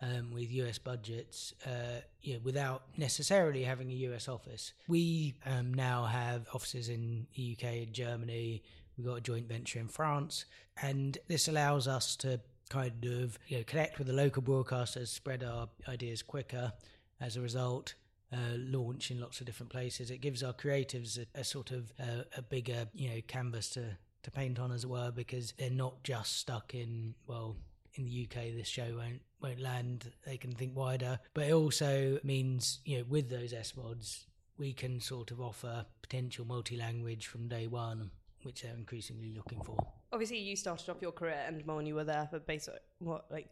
um, 0.06 0.32
with 0.32 0.52
US 0.52 0.78
budgets, 0.78 1.54
uh, 1.66 2.02
you 2.22 2.34
know, 2.34 2.40
without 2.44 2.84
necessarily 2.98 3.64
having 3.64 3.90
a 3.90 3.96
US 4.10 4.28
office. 4.28 4.74
We 4.88 5.36
um, 5.46 5.74
now 5.74 6.06
have 6.06 6.48
offices 6.54 6.90
in 6.90 7.28
the 7.36 7.58
UK 7.58 7.64
and 7.84 7.94
Germany. 7.94 8.64
We've 8.98 9.08
got 9.08 9.16
a 9.16 9.22
joint 9.22 9.48
venture 9.48 9.80
in 9.80 9.88
France, 9.88 10.46
and 10.82 11.18
this 11.28 11.48
allows 11.48 11.88
us 11.88 12.16
to 12.18 12.40
kind 12.70 13.06
of 13.06 13.38
you 13.48 13.58
know 13.58 13.64
connect 13.64 13.98
with 13.98 14.08
the 14.08 14.14
local 14.14 14.42
broadcasters, 14.42 15.08
spread 15.08 15.44
our 15.44 15.68
ideas 15.88 16.22
quicker. 16.22 16.74
As 17.22 17.38
a 17.38 17.42
result, 17.42 17.94
uh, 18.34 18.58
launch 18.58 19.10
in 19.10 19.22
lots 19.22 19.40
of 19.40 19.46
different 19.46 19.72
places. 19.72 20.12
It 20.12 20.18
gives 20.18 20.44
our 20.44 20.54
creatives 20.54 21.18
a, 21.18 21.40
a 21.40 21.44
sort 21.44 21.72
of 21.72 21.94
uh, 22.00 22.24
a 22.36 22.42
bigger 22.42 22.88
you 22.94 23.10
know 23.10 23.22
canvas 23.28 23.70
to 23.72 23.98
to 24.24 24.32
paint 24.32 24.60
on, 24.60 24.72
as 24.72 24.84
it 24.84 24.90
were, 24.90 25.12
because 25.12 25.54
they're 25.58 25.70
not 25.70 26.04
just 26.04 26.38
stuck 26.38 26.74
in 26.76 27.16
well 27.28 27.56
in 27.96 28.06
the 28.06 28.28
UK 28.30 28.56
this 28.56 28.68
show 28.68 28.96
won't 28.98 29.22
won't 29.42 29.60
land. 29.60 30.12
They 30.26 30.38
can 30.38 30.52
think 30.52 30.76
wider, 30.76 31.20
but 31.34 31.48
it 31.48 31.54
also 31.54 32.20
means 32.24 32.80
you 32.86 33.00
know 33.00 33.06
with 33.08 33.30
those 33.30 33.54
SVODs 33.54 34.26
we 34.58 34.74
can 34.74 35.00
sort 35.00 35.32
of 35.32 35.42
offer 35.42 35.86
potential 36.02 36.46
multi-language 36.46 37.28
from 37.28 37.48
day 37.48 37.68
one, 37.68 38.12
which 38.44 38.62
they're 38.62 38.76
increasingly 38.76 39.34
looking 39.36 39.62
for. 39.62 39.78
Obviously, 40.12 40.40
you 40.40 40.56
started 40.56 40.90
off 40.90 41.02
your 41.02 41.12
career 41.12 41.44
and 41.48 41.88
you 41.88 41.96
were 41.96 42.04
there 42.04 42.28
for 42.30 42.40
basically, 42.40 42.80
what, 43.00 43.26
like 43.30 43.50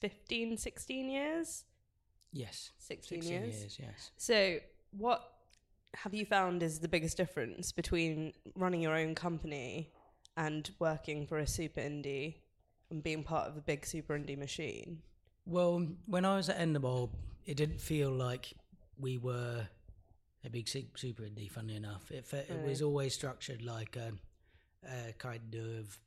15, 0.00 0.56
16 0.56 1.10
years? 1.10 1.64
Yes, 2.32 2.70
16, 2.78 3.22
16 3.22 3.42
years. 3.42 3.60
years. 3.60 3.78
Yes. 3.80 4.10
So, 4.16 4.58
what 4.92 5.32
have 5.94 6.14
you 6.14 6.24
found 6.24 6.62
is 6.62 6.78
the 6.78 6.88
biggest 6.88 7.16
difference 7.16 7.72
between 7.72 8.32
running 8.54 8.80
your 8.80 8.94
own 8.94 9.14
company 9.14 9.90
and 10.36 10.70
working 10.78 11.26
for 11.26 11.38
a 11.38 11.46
super 11.46 11.80
indie 11.80 12.36
and 12.90 13.02
being 13.02 13.22
part 13.22 13.48
of 13.48 13.56
a 13.56 13.60
big 13.60 13.84
super 13.86 14.18
indie 14.18 14.36
machine? 14.38 15.02
Well, 15.46 15.86
when 16.06 16.24
I 16.24 16.36
was 16.36 16.48
at 16.48 16.58
Endemol, 16.58 17.10
it 17.46 17.56
didn't 17.56 17.80
feel 17.80 18.10
like 18.10 18.52
we 18.98 19.18
were 19.18 19.66
a 20.44 20.50
big 20.50 20.68
super 20.68 21.22
indie. 21.22 21.50
Funnily 21.50 21.76
enough, 21.76 22.10
it 22.10 22.26
fe- 22.26 22.46
it 22.48 22.64
was 22.66 22.82
always 22.82 23.14
structured 23.14 23.62
like 23.62 23.96
a, 23.96 24.12
a 24.86 25.12
kind 25.14 25.54
of 25.54 25.98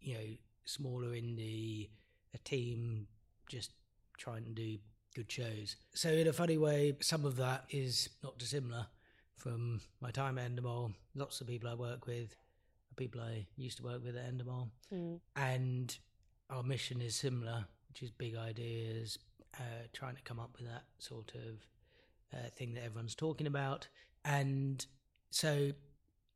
you 0.00 0.14
know 0.14 0.24
smaller 0.64 1.08
indie, 1.10 1.88
a 2.34 2.38
team 2.38 3.06
just 3.48 3.72
trying 4.18 4.44
to 4.44 4.50
do 4.50 4.78
good 5.14 5.30
shows. 5.30 5.76
So 5.94 6.08
in 6.08 6.26
a 6.26 6.32
funny 6.32 6.58
way, 6.58 6.96
some 7.00 7.24
of 7.24 7.36
that 7.36 7.64
is 7.70 8.08
not 8.22 8.38
dissimilar 8.38 8.86
from 9.36 9.80
my 10.00 10.10
time 10.10 10.38
at 10.38 10.50
Endemol. 10.50 10.92
Lots 11.14 11.40
of 11.40 11.46
people 11.46 11.68
I 11.68 11.74
work 11.74 12.06
with, 12.06 12.34
people 12.96 13.20
I 13.20 13.46
used 13.56 13.76
to 13.78 13.84
work 13.84 14.02
with 14.04 14.16
at 14.16 14.32
Endemol 14.36 14.70
Mm. 14.92 15.20
and 15.36 15.96
our 16.52 16.62
mission 16.62 17.00
is 17.00 17.14
similar, 17.14 17.64
which 17.88 18.02
is 18.02 18.10
big 18.10 18.36
ideas, 18.36 19.18
uh, 19.58 19.86
trying 19.92 20.16
to 20.16 20.22
come 20.22 20.38
up 20.38 20.50
with 20.58 20.66
that 20.68 20.84
sort 20.98 21.32
of 21.34 21.66
uh, 22.34 22.48
thing 22.56 22.74
that 22.74 22.84
everyone's 22.84 23.14
talking 23.14 23.46
about, 23.46 23.88
and 24.24 24.86
so 25.30 25.72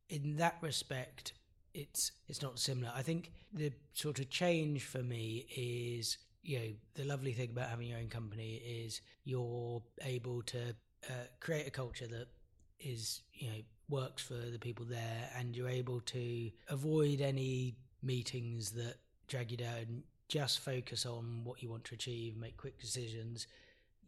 in 0.09 0.37
that 0.37 0.57
respect, 0.61 1.33
it's 1.73 2.11
it's 2.27 2.41
not 2.41 2.59
similar. 2.59 2.91
I 2.95 3.01
think 3.01 3.31
the 3.53 3.71
sort 3.93 4.19
of 4.19 4.29
change 4.29 4.83
for 4.83 5.03
me 5.03 5.45
is 5.55 6.17
you 6.43 6.59
know 6.59 6.67
the 6.95 7.03
lovely 7.03 7.33
thing 7.33 7.51
about 7.51 7.69
having 7.69 7.87
your 7.87 7.99
own 7.99 8.09
company 8.09 8.55
is 8.55 9.01
you're 9.23 9.81
able 10.01 10.41
to 10.43 10.75
uh, 11.09 11.27
create 11.39 11.67
a 11.67 11.71
culture 11.71 12.07
that 12.07 12.27
is 12.79 13.21
you 13.33 13.47
know 13.49 13.57
works 13.89 14.21
for 14.21 14.33
the 14.33 14.59
people 14.59 14.85
there 14.85 15.29
and 15.37 15.55
you're 15.55 15.69
able 15.69 16.01
to 16.01 16.51
avoid 16.69 17.21
any 17.21 17.75
meetings 18.03 18.71
that 18.71 18.95
drag 19.27 19.51
you 19.51 19.57
down 19.57 20.03
just 20.27 20.59
focus 20.59 21.05
on 21.05 21.41
what 21.43 21.61
you 21.63 21.69
want 21.69 21.83
to 21.85 21.95
achieve 21.95 22.35
make 22.35 22.57
quick 22.57 22.79
decisions 22.79 23.47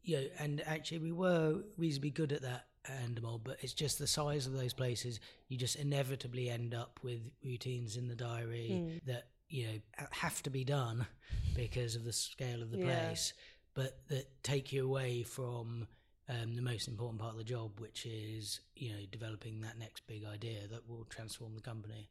you 0.03 0.17
know 0.17 0.27
and 0.39 0.61
actually 0.65 0.97
we 0.99 1.11
were 1.11 1.55
reasonably 1.77 2.09
good 2.09 2.31
at 2.31 2.41
that 2.41 2.65
at 2.85 2.99
Endemol 3.03 3.41
but 3.43 3.57
it's 3.61 3.73
just 3.73 3.99
the 3.99 4.07
size 4.07 4.47
of 4.47 4.53
those 4.53 4.73
places 4.73 5.19
you 5.47 5.57
just 5.57 5.75
inevitably 5.75 6.49
end 6.49 6.73
up 6.73 6.99
with 7.03 7.19
routines 7.43 7.95
in 7.97 8.07
the 8.07 8.15
diary 8.15 8.83
Mm. 8.85 9.01
that 9.05 9.27
you 9.49 9.67
know 9.67 10.05
have 10.11 10.41
to 10.43 10.49
be 10.49 10.63
done 10.63 11.05
because 11.55 11.95
of 11.95 12.03
the 12.03 12.13
scale 12.13 12.61
of 12.61 12.71
the 12.71 12.77
Yeah. 12.77 12.85
place 12.85 13.33
but 13.73 13.99
that 14.09 14.43
take 14.43 14.71
you 14.73 14.83
away 14.85 15.23
from 15.23 15.87
um, 16.27 16.53
the 16.55 16.61
most 16.61 16.87
important 16.87 17.19
part 17.19 17.31
of 17.31 17.37
the 17.39 17.43
job, 17.43 17.79
which 17.79 18.05
is 18.05 18.59
you 18.75 18.89
know 18.91 18.99
developing 19.11 19.61
that 19.61 19.79
next 19.79 20.05
big 20.05 20.23
idea 20.25 20.67
that 20.69 20.87
will 20.87 21.05
transform 21.05 21.55
the 21.55 21.61
company. 21.61 22.07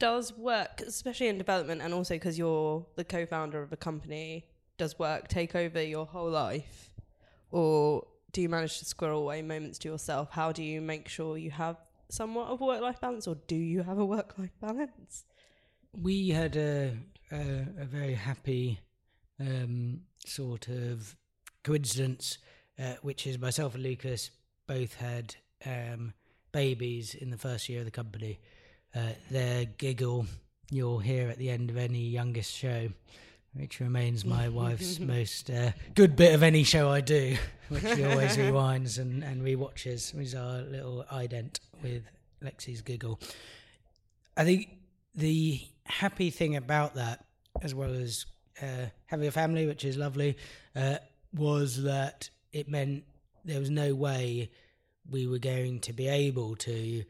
Does 0.00 0.36
work, 0.36 0.82
especially 0.84 1.28
in 1.28 1.38
development, 1.38 1.82
and 1.82 1.94
also 1.94 2.14
because 2.14 2.36
you're 2.36 2.84
the 2.96 3.04
co-founder 3.04 3.62
of 3.62 3.72
a 3.72 3.76
company, 3.76 4.46
does 4.78 4.98
work 4.98 5.28
take 5.28 5.54
over 5.54 5.80
your 5.80 6.06
whole 6.06 6.30
life, 6.30 6.90
or 7.50 8.06
do 8.32 8.40
you 8.40 8.48
manage 8.48 8.78
to 8.78 8.84
squirrel 8.84 9.22
away 9.22 9.42
moments 9.42 9.78
to 9.80 9.88
yourself? 9.88 10.30
How 10.32 10.50
do 10.52 10.62
you 10.62 10.80
make 10.80 11.06
sure 11.08 11.36
you 11.36 11.52
have 11.52 11.76
somewhat 12.08 12.48
of 12.48 12.60
a 12.60 12.64
work-life 12.64 13.00
balance, 13.00 13.28
or 13.28 13.36
do 13.46 13.56
you 13.56 13.82
have 13.82 13.98
a 13.98 14.04
work-life 14.04 14.54
balance? 14.60 15.26
We 15.92 16.30
had 16.30 16.56
a 16.56 16.96
a, 17.30 17.66
a 17.78 17.84
very 17.84 18.14
happy 18.14 18.80
um, 19.38 20.00
sort 20.26 20.68
of 20.68 21.14
coincidence, 21.62 22.38
uh, 22.78 22.94
which 23.02 23.26
is 23.26 23.38
myself 23.38 23.74
and 23.74 23.84
Lucas 23.84 24.30
both 24.66 24.94
had 24.94 25.36
um, 25.66 26.14
babies 26.52 27.14
in 27.14 27.30
the 27.30 27.38
first 27.38 27.68
year 27.68 27.80
of 27.80 27.84
the 27.84 27.90
company. 27.90 28.40
Uh, 28.94 29.10
their 29.30 29.64
giggle 29.64 30.26
you'll 30.70 30.98
hear 30.98 31.28
at 31.28 31.38
the 31.38 31.50
end 31.50 31.70
of 31.70 31.76
any 31.76 32.00
youngest 32.00 32.52
show, 32.52 32.88
which 33.54 33.80
remains 33.80 34.24
my 34.24 34.48
wife's 34.60 34.98
most 34.98 35.50
uh, 35.50 35.72
good 35.94 36.16
bit 36.16 36.34
of 36.34 36.42
any 36.42 36.62
show 36.62 36.88
I 36.88 37.00
do, 37.00 37.36
which 37.68 37.82
she 37.82 38.04
always 38.04 38.36
rewinds 38.36 38.98
and, 38.98 39.22
and 39.22 39.42
rewatches, 39.42 40.14
which 40.14 40.28
is 40.28 40.34
our 40.34 40.62
little 40.62 41.04
ident 41.12 41.60
with 41.82 42.02
Lexi's 42.42 42.82
giggle. 42.82 43.20
I 44.36 44.44
think 44.44 44.68
the 45.14 45.60
happy 45.84 46.30
thing 46.30 46.56
about 46.56 46.94
that, 46.94 47.24
as 47.62 47.74
well 47.74 47.92
as 47.92 48.26
uh, 48.62 48.86
having 49.06 49.26
a 49.26 49.32
family, 49.32 49.66
which 49.66 49.84
is 49.84 49.96
lovely, 49.96 50.36
uh, 50.76 50.96
was 51.34 51.82
that 51.82 52.30
it 52.52 52.68
meant 52.68 53.04
there 53.44 53.60
was 53.60 53.70
no 53.70 53.94
way 53.94 54.50
we 55.08 55.26
were 55.26 55.38
going 55.38 55.80
to 55.80 55.92
be 55.92 56.08
able 56.08 56.54
to 56.56 57.04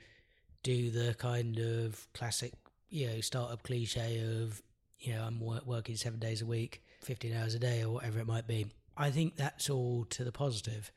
do 0.62 0.90
the 0.90 1.14
kind 1.14 1.58
of 1.58 2.06
classic, 2.12 2.52
you 2.88 3.06
know, 3.06 3.20
startup 3.20 3.62
cliche 3.62 4.20
of, 4.42 4.62
you 4.98 5.14
know, 5.14 5.22
I'm 5.22 5.40
wor- 5.40 5.62
working 5.64 5.96
seven 5.96 6.18
days 6.18 6.42
a 6.42 6.46
week, 6.46 6.82
15 7.02 7.34
hours 7.34 7.54
a 7.54 7.58
day, 7.58 7.82
or 7.82 7.90
whatever 7.94 8.18
it 8.20 8.26
might 8.26 8.46
be. 8.46 8.66
I 8.96 9.10
think 9.10 9.36
that's 9.36 9.70
all 9.70 10.04
to 10.10 10.24
the 10.24 10.32
positive 10.32 10.92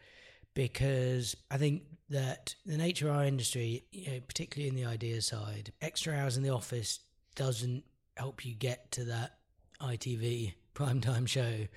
because 0.54 1.36
I 1.50 1.58
think 1.58 1.84
that 2.10 2.56
the 2.66 2.78
nature 2.78 3.10
of 3.10 3.16
our 3.16 3.24
industry, 3.24 3.84
you 3.92 4.12
know, 4.12 4.20
particularly 4.28 4.70
in 4.70 4.76
the 4.76 4.86
idea 4.86 5.22
side, 5.22 5.72
extra 5.82 6.14
hours 6.14 6.38
in 6.38 6.44
the 6.44 6.50
office 6.50 7.00
doesn't 7.36 7.84
help 8.18 8.46
you 8.46 8.54
get 8.54 8.92
to 8.92 9.06
that 9.06 9.38
ITV 9.82 10.54
primetime 10.76 11.28
show. 11.28 11.68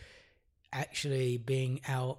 Actually, 0.72 1.38
being 1.38 1.80
out 1.88 2.18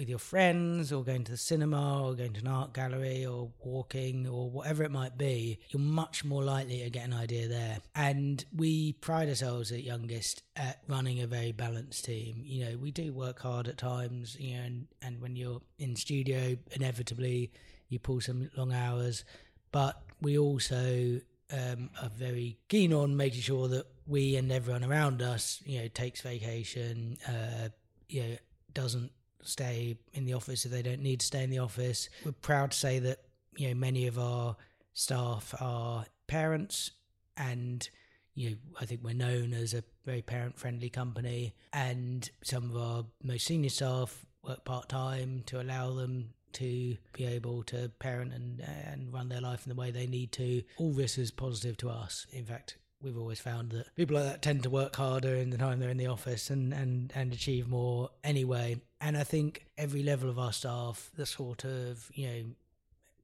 with 0.00 0.08
your 0.08 0.18
friends 0.18 0.94
or 0.94 1.04
going 1.04 1.22
to 1.24 1.32
the 1.32 1.36
cinema 1.36 2.02
or 2.02 2.14
going 2.14 2.32
to 2.32 2.40
an 2.40 2.46
art 2.46 2.72
gallery 2.72 3.26
or 3.26 3.50
walking 3.62 4.26
or 4.26 4.48
whatever 4.48 4.82
it 4.82 4.90
might 4.90 5.18
be, 5.18 5.58
you're 5.68 5.78
much 5.78 6.24
more 6.24 6.42
likely 6.42 6.82
to 6.82 6.88
get 6.88 7.04
an 7.04 7.12
idea 7.12 7.46
there. 7.46 7.76
And 7.94 8.42
we 8.56 8.94
pride 8.94 9.28
ourselves 9.28 9.70
at 9.72 9.82
Youngest 9.82 10.42
at 10.56 10.80
running 10.88 11.20
a 11.20 11.26
very 11.26 11.52
balanced 11.52 12.06
team. 12.06 12.40
You 12.46 12.64
know, 12.64 12.78
we 12.78 12.90
do 12.90 13.12
work 13.12 13.40
hard 13.40 13.68
at 13.68 13.76
times, 13.76 14.38
you 14.40 14.56
know, 14.56 14.62
and, 14.62 14.86
and 15.02 15.20
when 15.20 15.36
you're 15.36 15.60
in 15.78 15.94
studio, 15.96 16.56
inevitably 16.72 17.52
you 17.90 17.98
pull 17.98 18.22
some 18.22 18.50
long 18.56 18.72
hours, 18.72 19.26
but 19.70 20.02
we 20.22 20.38
also 20.38 21.20
um, 21.52 21.90
are 22.00 22.10
very 22.16 22.56
keen 22.70 22.94
on 22.94 23.18
making 23.18 23.42
sure 23.42 23.68
that 23.68 23.84
we 24.06 24.36
and 24.36 24.50
everyone 24.50 24.82
around 24.82 25.20
us, 25.20 25.60
you 25.66 25.78
know, 25.82 25.88
takes 25.88 26.22
vacation, 26.22 27.18
uh, 27.28 27.68
you 28.08 28.22
know, 28.22 28.36
doesn't 28.72 29.12
stay 29.42 29.96
in 30.12 30.24
the 30.24 30.34
office 30.34 30.64
if 30.64 30.72
they 30.72 30.82
don't 30.82 31.02
need 31.02 31.20
to 31.20 31.26
stay 31.26 31.42
in 31.42 31.50
the 31.50 31.58
office. 31.58 32.08
We're 32.24 32.32
proud 32.32 32.72
to 32.72 32.78
say 32.78 32.98
that 33.00 33.18
you 33.56 33.68
know 33.68 33.74
many 33.74 34.06
of 34.06 34.18
our 34.18 34.56
staff 34.92 35.54
are 35.60 36.06
parents, 36.26 36.90
and 37.36 37.88
you 38.34 38.50
know 38.50 38.56
I 38.80 38.86
think 38.86 39.00
we're 39.02 39.14
known 39.14 39.52
as 39.52 39.74
a 39.74 39.84
very 40.04 40.22
parent-friendly 40.22 40.90
company. 40.90 41.54
And 41.72 42.28
some 42.42 42.70
of 42.70 42.76
our 42.76 43.04
most 43.22 43.46
senior 43.46 43.70
staff 43.70 44.24
work 44.42 44.64
part 44.64 44.88
time 44.88 45.42
to 45.46 45.60
allow 45.60 45.92
them 45.92 46.30
to 46.52 46.96
be 47.12 47.26
able 47.26 47.62
to 47.62 47.90
parent 47.98 48.32
and 48.32 48.60
and 48.60 49.12
run 49.12 49.28
their 49.28 49.40
life 49.40 49.64
in 49.64 49.70
the 49.70 49.80
way 49.80 49.90
they 49.90 50.06
need 50.06 50.32
to. 50.32 50.62
All 50.78 50.92
this 50.92 51.18
is 51.18 51.30
positive 51.30 51.76
to 51.78 51.90
us. 51.90 52.26
In 52.32 52.44
fact, 52.44 52.76
we've 53.02 53.18
always 53.18 53.40
found 53.40 53.70
that 53.70 53.94
people 53.96 54.16
like 54.16 54.24
that 54.24 54.42
tend 54.42 54.62
to 54.64 54.70
work 54.70 54.96
harder 54.96 55.34
in 55.34 55.50
the 55.50 55.58
time 55.58 55.78
they're 55.78 55.90
in 55.90 55.96
the 55.96 56.06
office 56.06 56.50
and, 56.50 56.72
and, 56.72 57.12
and 57.14 57.32
achieve 57.32 57.68
more 57.68 58.10
anyway. 58.24 58.80
And 59.00 59.16
I 59.16 59.24
think 59.24 59.66
every 59.78 60.02
level 60.02 60.28
of 60.28 60.38
our 60.38 60.52
staff, 60.52 61.10
the 61.16 61.26
sort 61.26 61.64
of, 61.64 62.10
you 62.12 62.28
know, 62.28 62.44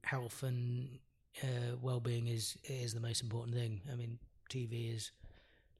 health 0.04 0.42
and 0.42 0.98
uh, 1.42 1.76
well-being 1.82 2.28
is 2.28 2.56
is 2.64 2.94
the 2.94 3.00
most 3.00 3.22
important 3.22 3.54
thing. 3.54 3.82
I 3.92 3.96
mean, 3.96 4.18
TV 4.48 4.94
is 4.94 5.10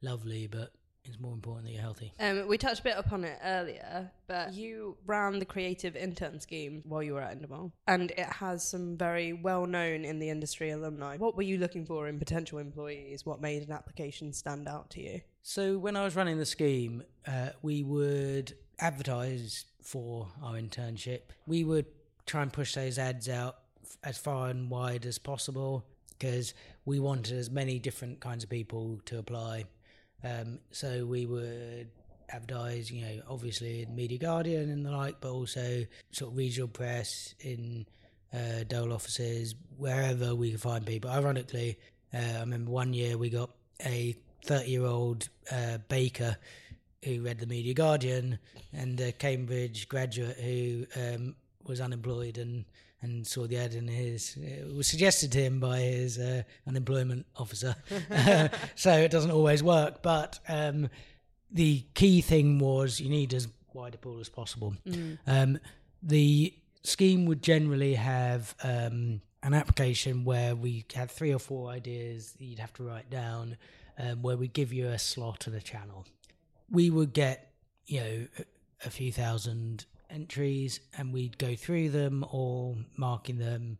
lovely, 0.03 0.47
but 0.47 0.73
it's 1.05 1.21
more 1.21 1.33
important 1.33 1.67
that 1.67 1.73
you're 1.73 1.83
healthy. 1.83 2.13
Um, 2.19 2.49
we 2.49 2.59
touched 2.59 2.81
a 2.81 2.83
bit 2.83 2.95
upon 2.97 3.25
it 3.25 3.39
earlier, 3.45 4.11
but 4.27 4.53
you 4.53 4.97
ran 5.07 5.39
the 5.39 5.45
creative 5.45 5.97
intern 5.97 6.41
scheme 6.41 6.83
while 6.85 7.03
you 7.03 7.15
were 7.15 7.21
at 7.21 7.41
Endemol, 7.41 7.73
and 7.87 8.11
it 8.11 8.27
has 8.27 8.69
some 8.69 8.97
very 8.97 9.33
well 9.33 9.67
known 9.67 10.05
in 10.05 10.19
the 10.19 10.29
industry 10.29 10.71
alumni. 10.71 11.17
What 11.17 11.37
were 11.37 11.43
you 11.43 11.59
looking 11.59 11.87
for 11.87 12.09
in 12.09 12.19
potential 12.19 12.59
employees? 12.59 13.25
What 13.25 13.41
made 13.41 13.63
an 13.63 13.73
application 13.73 14.33
stand 14.33 14.69
out 14.69 14.91
to 14.91 15.03
you? 15.03 15.21
So 15.43 15.79
when 15.79 15.97
I 15.97 16.05
was 16.05 16.17
running 16.17 16.39
the 16.39 16.47
scheme, 16.47 17.05
uh, 17.27 17.51
we 17.63 17.85
would 17.85 18.55
advertise 18.79 19.65
for 19.83 20.29
our 20.43 20.55
internship. 20.55 21.21
We 21.47 21.65
would 21.65 21.87
try 22.27 22.43
and 22.43 22.53
push 22.53 22.75
those 22.75 22.99
ads 22.99 23.29
out 23.29 23.57
as 24.03 24.19
far 24.19 24.49
and 24.49 24.71
wide 24.71 25.07
as 25.07 25.19
possible 25.19 25.85
because 26.19 26.55
we 26.85 26.99
wanted 26.99 27.37
as 27.37 27.51
many 27.51 27.79
different 27.79 28.21
kinds 28.21 28.45
of 28.45 28.51
people 28.51 29.01
to 29.07 29.19
apply. 29.19 29.65
Um, 30.25 30.59
so 30.71 31.05
we 31.05 31.27
would 31.27 31.89
advertise, 32.31 32.91
you 32.91 33.03
know, 33.03 33.23
obviously 33.29 33.83
in 33.83 33.95
Media 33.95 34.19
Guardian 34.19 34.71
and 34.71 34.85
the 34.85 34.91
like, 34.91 35.21
but 35.21 35.31
also 35.31 35.85
sort 36.11 36.33
of 36.33 36.37
regional 36.37 36.69
press 36.69 37.35
in 37.41 37.87
uh, 38.33 38.65
Dole 38.67 38.93
offices, 38.93 39.55
wherever 39.77 40.35
we 40.35 40.51
could 40.53 40.61
find 40.61 40.85
people. 40.85 41.11
Ironically, 41.11 41.79
uh, 42.13 42.19
I 42.19 42.41
remember 42.41 42.71
one 42.71 42.93
year 42.93 43.17
we 43.17 43.31
got 43.31 43.51
a 43.85 44.17
30 44.45 44.71
year 44.71 44.85
old 44.85 45.29
uh, 45.51 45.79
baker 45.89 46.37
who 47.07 47.23
read 47.23 47.39
the 47.39 47.47
Media 47.47 47.73
Guardian 47.73 48.39
and 48.73 49.01
a 49.01 49.13
Cambridge 49.13 49.89
graduate 49.89 50.37
who 50.39 50.87
um, 50.97 51.37
was 51.65 51.81
unemployed 51.81 52.37
and, 52.37 52.65
and 53.01 53.25
saw 53.25 53.47
the 53.47 53.57
ad 53.57 53.75
in 53.75 53.87
his, 53.87 54.37
it 54.37 54.75
was 54.75 54.89
suggested 54.89 55.31
to 55.33 55.39
him 55.41 55.61
by 55.61 55.79
his 55.79 56.19
uh, 56.19 56.43
unemployment 56.67 57.25
officer. 57.37 57.77
so 58.75 58.93
it 58.93 59.11
doesn't 59.11 59.31
always 59.31 59.63
work. 59.63 60.03
But 60.03 60.41
um, 60.49 60.91
the 61.51 61.85
key 61.95 62.21
thing 62.21 62.59
was 62.59 63.01
you 63.01 63.09
need 63.09 63.33
as 63.33 63.49
wide 63.73 63.95
a 63.95 63.99
pool 63.99 64.19
as 64.19 64.29
possible. 64.29 64.75
Mm. 64.89 65.19
Um, 65.27 65.59
the 66.03 66.53
scheme 66.83 67.27
would 67.27 67.43
generally 67.43 67.95
have 67.95 68.55
um, 68.65 69.21
an 69.43 69.55
application 69.55 70.25
where 70.25 70.57
we 70.57 70.85
had 70.93 71.11
three 71.11 71.33
or 71.33 71.39
four 71.39 71.71
ideas 71.71 72.35
you'd 72.39 72.59
have 72.59 72.73
to 72.75 72.83
write 72.83 73.11
down, 73.11 73.57
um, 73.99 74.23
where 74.23 74.37
we 74.37 74.49
give 74.49 74.73
you 74.73 74.89
a 74.89 74.99
slot 74.99 75.47
and 75.47 75.55
a 75.55 75.61
channel. 75.61 76.05
We 76.71 76.91
would 76.91 77.13
get, 77.13 77.53
you 77.87 78.01
know, 78.01 78.27
a, 78.85 78.91
few 78.91 79.13
thousand 79.13 79.87
entries, 80.11 80.81
and 80.97 81.13
we'd 81.13 81.39
go 81.39 81.55
through 81.55 81.91
them, 81.91 82.25
all 82.31 82.77
marking 82.97 83.39
them 83.39 83.79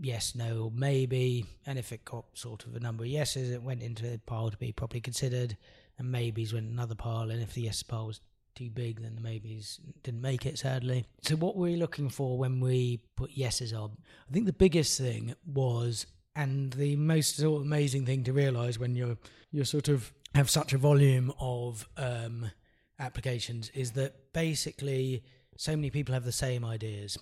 yes, 0.00 0.34
no, 0.34 0.64
or 0.64 0.70
maybe. 0.70 1.46
And 1.66 1.78
if 1.78 1.92
it 1.92 2.04
got 2.04 2.24
sort 2.34 2.66
of 2.66 2.74
a 2.74 2.80
number 2.80 3.04
of 3.04 3.10
yeses, 3.10 3.50
it 3.50 3.62
went 3.62 3.82
into 3.82 4.02
the 4.02 4.18
pile 4.18 4.50
to 4.50 4.56
be 4.56 4.72
properly 4.72 5.00
considered, 5.00 5.56
and 5.98 6.10
maybes 6.10 6.52
went 6.52 6.70
another 6.70 6.94
pile. 6.94 7.30
And 7.30 7.42
if 7.42 7.54
the 7.54 7.62
yes 7.62 7.82
pile 7.82 8.06
was 8.06 8.20
too 8.54 8.70
big, 8.70 9.02
then 9.02 9.14
the 9.14 9.20
maybes 9.20 9.80
didn't 10.02 10.22
make 10.22 10.46
it, 10.46 10.58
sadly. 10.58 11.06
So, 11.22 11.36
what 11.36 11.56
were 11.56 11.64
we 11.64 11.76
looking 11.76 12.08
for 12.08 12.38
when 12.38 12.60
we 12.60 13.00
put 13.16 13.30
yeses 13.30 13.72
on? 13.72 13.96
I 14.28 14.32
think 14.32 14.46
the 14.46 14.52
biggest 14.52 14.98
thing 14.98 15.34
was, 15.46 16.06
and 16.34 16.72
the 16.72 16.96
most 16.96 17.36
sort 17.36 17.60
of 17.60 17.66
amazing 17.66 18.06
thing 18.06 18.24
to 18.24 18.32
realise 18.32 18.78
when 18.78 18.94
you're 18.94 19.16
you're 19.52 19.64
sort 19.64 19.88
of 19.88 20.12
have 20.36 20.50
such 20.50 20.72
a 20.72 20.78
volume 20.78 21.32
of 21.40 21.88
um, 21.96 22.50
applications 22.98 23.70
is 23.70 23.92
that 23.92 24.32
basically 24.32 25.24
so 25.56 25.74
many 25.74 25.90
people 25.90 26.12
have 26.14 26.24
the 26.24 26.32
same 26.32 26.64
ideas. 26.64 27.18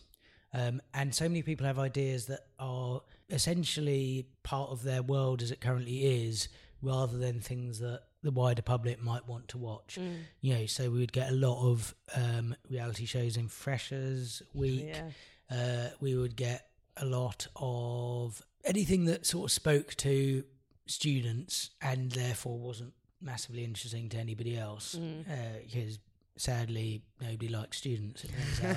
Um, 0.53 0.83
and 0.92 1.14
so 1.14 1.24
many 1.24 1.42
people 1.42 1.66
have 1.66 1.79
ideas 1.79 2.27
that 2.27 2.46
are 2.59 3.00
essentially 3.31 4.27
part 4.42 4.70
of 4.70 4.83
their 4.83 5.03
world 5.03 5.42
as 5.42 5.50
it 5.50 5.61
currently 5.61 6.27
is, 6.27 6.48
rather 6.83 7.16
than 7.16 7.40
things 7.40 7.79
that 7.79 8.03
the 8.22 8.31
wider 8.31 8.62
public 8.62 9.03
might 9.03 9.27
want 9.27 9.48
to 9.48 9.59
watch. 9.59 9.98
Mm. 10.00 10.16
You 10.40 10.55
know, 10.55 10.66
so 10.66 10.90
we 10.90 10.98
would 10.98 11.12
get 11.12 11.31
a 11.31 11.35
lot 11.35 11.64
of 11.64 11.94
um, 12.14 12.55
reality 12.68 13.07
shows 13.07 13.37
in 13.37 13.48
Freshers 13.48 14.42
Week. 14.53 14.87
Yeah. 14.87 15.11
Uh, 15.50 15.88
we 16.00 16.14
would 16.14 16.37
get 16.37 16.66
a 16.96 17.05
lot 17.05 17.46
of 17.57 18.42
anything 18.64 19.05
that 19.07 19.27
sort 19.27 19.50
of 19.50 19.53
spoke 19.53 19.94
to 19.94 20.44
students 20.87 21.70
and 21.81 22.12
therefore 22.12 22.59
wasn't 22.59 22.92
massively 23.25 23.65
interesting 23.65 24.09
to 24.11 24.19
anybody 24.19 24.57
else 24.57 24.95
Mm. 24.95 25.25
because 25.65 25.99
sadly 26.37 27.03
nobody 27.21 27.49
likes 27.49 27.79
students. 27.79 28.25
It 28.25 28.31
turns 28.59 28.77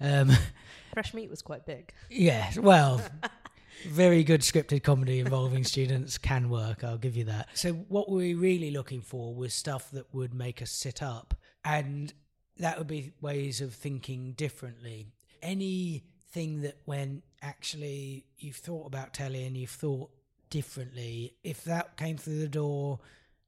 um, 0.30 0.36
Fresh 0.94 1.14
meat 1.14 1.28
was 1.30 1.42
quite 1.42 1.66
big. 1.66 1.92
yeah, 2.10 2.50
well, 2.58 3.00
very 3.88 4.24
good 4.24 4.40
scripted 4.42 4.82
comedy 4.82 5.20
involving 5.20 5.64
students 5.64 6.18
can 6.18 6.48
work. 6.50 6.84
I'll 6.84 6.98
give 6.98 7.16
you 7.16 7.24
that. 7.24 7.48
So 7.54 7.72
what 7.72 8.08
we 8.10 8.14
were 8.14 8.20
we 8.20 8.34
really 8.34 8.70
looking 8.70 9.00
for 9.00 9.34
was 9.34 9.54
stuff 9.54 9.90
that 9.92 10.12
would 10.14 10.34
make 10.34 10.60
us 10.62 10.70
sit 10.70 11.02
up, 11.02 11.34
and 11.64 12.12
that 12.58 12.76
would 12.78 12.88
be 12.88 13.12
ways 13.20 13.60
of 13.60 13.72
thinking 13.74 14.32
differently. 14.32 15.06
Anything 15.42 16.62
that 16.62 16.76
when 16.84 17.22
actually 17.40 18.26
you've 18.38 18.56
thought 18.56 18.86
about 18.86 19.14
telly 19.14 19.44
and 19.44 19.56
you've 19.56 19.70
thought 19.70 20.10
differently, 20.50 21.34
if 21.44 21.64
that 21.64 21.96
came 21.96 22.16
through 22.16 22.38
the 22.40 22.48
door. 22.48 23.00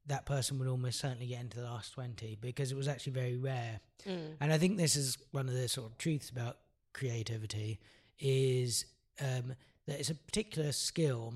That 0.06 0.26
person 0.26 0.58
would 0.58 0.68
almost 0.68 0.98
certainly 0.98 1.26
get 1.26 1.40
into 1.40 1.58
the 1.58 1.64
last 1.64 1.92
20 1.92 2.38
because 2.40 2.72
it 2.72 2.76
was 2.76 2.88
actually 2.88 3.12
very 3.12 3.36
rare. 3.36 3.80
Mm. 4.06 4.36
And 4.40 4.52
I 4.52 4.58
think 4.58 4.76
this 4.76 4.96
is 4.96 5.18
one 5.30 5.48
of 5.48 5.54
the 5.54 5.68
sort 5.68 5.90
of 5.90 5.98
truths 5.98 6.30
about 6.30 6.56
creativity 6.92 7.80
is 8.18 8.86
um, 9.20 9.54
that 9.86 10.00
it's 10.00 10.10
a 10.10 10.14
particular 10.14 10.72
skill, 10.72 11.34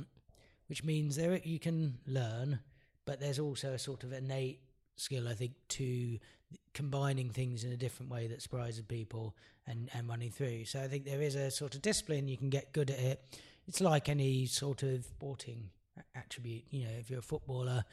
which 0.69 0.85
means 0.85 1.17
there 1.17 1.39
you 1.45 1.59
can 1.59 1.99
learn, 2.07 2.61
but 3.05 3.21
there's 3.21 3.39
also 3.39 3.73
a 3.73 3.79
sort 3.79 4.03
of 4.05 4.13
innate 4.13 4.61
skill, 4.97 5.29
I 5.29 5.35
think, 5.35 5.53
to 5.69 6.19
combining 6.73 7.31
things 7.31 7.65
in 7.65 7.73
a 7.73 7.77
different 7.77 8.11
way 8.11 8.27
that 8.29 8.43
surprises 8.43 8.85
people 8.85 9.35
and, 9.67 9.89
and 9.95 10.09
running 10.09 10.31
through. 10.31 10.65
So 10.65 10.81
I 10.81 10.89
think 10.89 11.05
there 11.05 11.23
is 11.23 11.35
a 11.35 11.51
sort 11.51 11.75
of 11.75 11.83
discipline 11.83 12.29
you 12.29 12.37
can 12.37 12.51
get 12.51 12.73
good 12.73 12.91
at 12.91 12.99
it. 12.99 13.39
It's 13.67 13.81
like 13.81 14.09
any 14.09 14.47
sort 14.47 14.83
of 14.83 15.05
sporting 15.05 15.71
attribute. 16.15 16.65
You 16.71 16.85
know, 16.85 16.93
if 16.99 17.11
you're 17.11 17.21
a 17.21 17.23
footballer, 17.23 17.85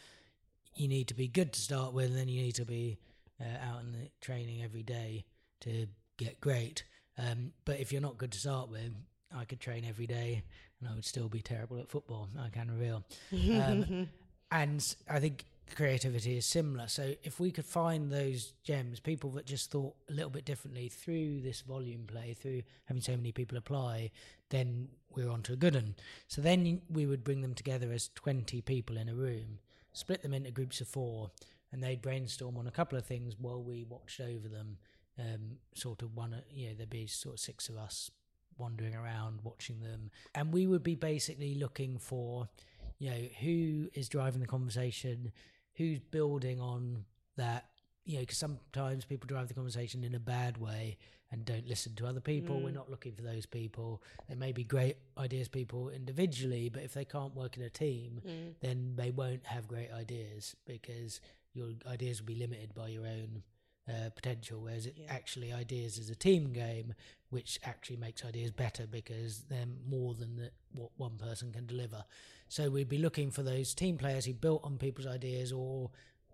you 0.75 0.87
need 0.87 1.07
to 1.09 1.13
be 1.13 1.27
good 1.27 1.53
to 1.53 1.59
start 1.59 1.93
with, 1.93 2.07
and 2.07 2.17
then 2.17 2.27
you 2.27 2.41
need 2.41 2.55
to 2.55 2.65
be 2.65 2.97
uh, 3.39 3.69
out 3.69 3.81
in 3.81 3.91
the 3.91 4.09
training 4.21 4.63
every 4.63 4.83
day 4.83 5.25
to 5.61 5.87
get 6.17 6.39
great. 6.41 6.83
Um, 7.17 7.51
but 7.65 7.79
if 7.79 7.91
you're 7.91 8.01
not 8.01 8.17
good 8.17 8.31
to 8.31 8.39
start 8.39 8.69
with, 8.69 8.93
I 9.35 9.45
could 9.45 9.59
train 9.59 9.85
every 9.87 10.07
day 10.07 10.43
and 10.79 10.89
I 10.89 10.95
would 10.95 11.05
still 11.05 11.29
be 11.29 11.41
terrible 11.41 11.79
at 11.79 11.89
football. 11.89 12.27
I 12.39 12.49
can 12.49 12.69
reveal. 12.69 13.03
Um, 13.31 14.09
and 14.51 14.95
I 15.09 15.19
think 15.19 15.45
creativity 15.75 16.37
is 16.37 16.45
similar. 16.45 16.87
So 16.87 17.13
if 17.23 17.39
we 17.39 17.51
could 17.51 17.65
find 17.65 18.11
those 18.11 18.53
gems, 18.63 18.99
people 18.99 19.29
that 19.31 19.45
just 19.45 19.71
thought 19.71 19.95
a 20.09 20.13
little 20.13 20.29
bit 20.29 20.45
differently 20.45 20.89
through 20.89 21.41
this 21.41 21.61
volume 21.61 22.05
play, 22.07 22.33
through 22.33 22.63
having 22.85 23.01
so 23.01 23.15
many 23.15 23.31
people 23.31 23.57
apply, 23.57 24.11
then 24.49 24.89
we're 25.15 25.29
onto 25.29 25.53
a 25.53 25.57
good 25.57 25.75
one. 25.75 25.95
So 26.27 26.41
then 26.41 26.81
we 26.89 27.05
would 27.05 27.23
bring 27.23 27.41
them 27.41 27.53
together 27.53 27.91
as 27.91 28.09
20 28.15 28.61
people 28.61 28.97
in 28.97 29.07
a 29.07 29.13
room, 29.13 29.59
split 29.93 30.21
them 30.21 30.33
into 30.33 30.51
groups 30.51 30.81
of 30.81 30.87
four, 30.87 31.31
and 31.71 31.83
they'd 31.83 32.01
brainstorm 32.01 32.57
on 32.57 32.67
a 32.67 32.71
couple 32.71 32.97
of 32.97 33.05
things 33.05 33.35
while 33.39 33.63
we 33.63 33.83
watched 33.83 34.19
over 34.19 34.47
them. 34.47 34.77
Um, 35.19 35.57
sort 35.75 36.01
of 36.01 36.15
one, 36.15 36.35
you 36.49 36.69
know, 36.69 36.73
there'd 36.75 36.89
be 36.89 37.05
sort 37.05 37.35
of 37.35 37.39
six 37.39 37.69
of 37.69 37.77
us 37.77 38.09
wandering 38.57 38.95
around 38.95 39.39
watching 39.43 39.81
them, 39.81 40.09
and 40.33 40.53
we 40.53 40.67
would 40.67 40.83
be 40.83 40.95
basically 40.95 41.55
looking 41.55 41.97
for, 41.97 42.49
you 42.97 43.09
know, 43.09 43.21
who 43.41 43.89
is 43.93 44.07
driving 44.09 44.41
the 44.41 44.47
conversation, 44.47 45.31
who's 45.75 45.99
building 45.99 46.59
on 46.59 47.05
that, 47.37 47.65
you 48.05 48.15
know, 48.15 48.21
because 48.21 48.37
sometimes 48.37 49.05
people 49.05 49.27
drive 49.27 49.47
the 49.47 49.53
conversation 49.53 50.03
in 50.03 50.15
a 50.15 50.19
bad 50.19 50.57
way 50.57 50.97
and 51.31 51.45
don't 51.45 51.67
listen 51.67 51.93
to 51.95 52.05
other 52.07 52.19
people. 52.19 52.61
We're 52.61 52.71
Mm. 52.71 52.75
not 52.75 52.89
looking 52.89 53.13
for 53.13 53.21
those 53.21 53.45
people. 53.45 54.01
They 54.27 54.35
may 54.35 54.51
be 54.51 54.63
great 54.63 54.97
ideas 55.17 55.47
people 55.47 55.89
individually, 55.89 56.67
but 56.69 56.83
if 56.83 56.93
they 56.93 57.05
can't 57.05 57.35
work 57.35 57.57
in 57.57 57.63
a 57.63 57.69
team, 57.69 58.21
Mm. 58.25 58.55
then 58.59 58.95
they 58.95 59.11
won't 59.11 59.45
have 59.45 59.67
great 59.67 59.91
ideas 59.91 60.55
because 60.65 61.21
your 61.53 61.73
ideas 61.85 62.19
will 62.21 62.27
be 62.27 62.35
limited 62.35 62.73
by 62.73 62.89
your 62.89 63.05
own 63.05 63.43
uh, 63.87 64.09
potential. 64.11 64.61
Whereas 64.61 64.85
it 64.85 64.95
Yeah. 64.95 65.07
actually 65.09 65.51
ideas 65.51 65.97
is 65.97 66.09
a 66.09 66.15
team 66.15 66.53
game, 66.53 66.93
which 67.29 67.59
actually 67.63 67.97
makes 67.97 68.23
ideas 68.23 68.51
better 68.51 68.85
because 68.87 69.41
they're 69.45 69.65
more 69.65 70.13
than 70.13 70.35
the, 70.35 70.51
what 70.71 70.91
one 70.97 71.17
person 71.17 71.51
can 71.51 71.65
deliver. 71.65 72.05
So 72.47 72.69
we'd 72.69 72.87
be 72.87 72.99
looking 72.99 73.31
for 73.31 73.41
those 73.41 73.73
team 73.73 73.97
players 73.97 74.25
who 74.25 74.33
built 74.33 74.63
on 74.63 74.77
people's 74.77 75.07
ideas 75.07 75.51
or 75.51 75.89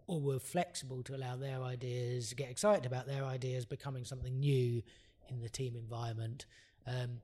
or 0.08 0.20
were 0.22 0.40
flexible 0.40 1.04
to 1.04 1.16
allow 1.16 1.36
their 1.36 1.62
ideas, 1.62 2.34
get 2.34 2.50
excited 2.50 2.86
about 2.86 3.08
their 3.08 3.24
ideas 3.26 3.66
becoming 3.66 4.06
something 4.06 4.40
new 4.40 4.82
in 5.30 5.42
the 5.42 5.50
team 5.50 5.76
environment. 5.76 6.46
Um, 6.86 7.20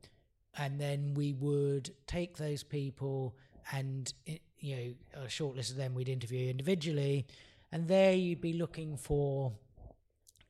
and 0.58 0.80
then 0.80 1.14
we 1.14 1.34
would 1.34 1.92
take 2.06 2.38
those 2.38 2.64
people 2.64 3.36
and 3.72 4.14
you 4.60 4.76
know 4.76 5.22
a 5.24 5.30
short 5.30 5.56
list 5.56 5.72
of 5.72 5.78
them 5.78 5.94
we'd 5.94 6.10
interview 6.10 6.50
individually 6.50 7.26
and 7.72 7.88
there 7.88 8.14
you'd 8.14 8.42
be 8.42 8.54
looking 8.54 8.98
for 8.98 9.54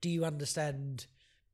do 0.02 0.10
you 0.10 0.26
understand 0.26 1.06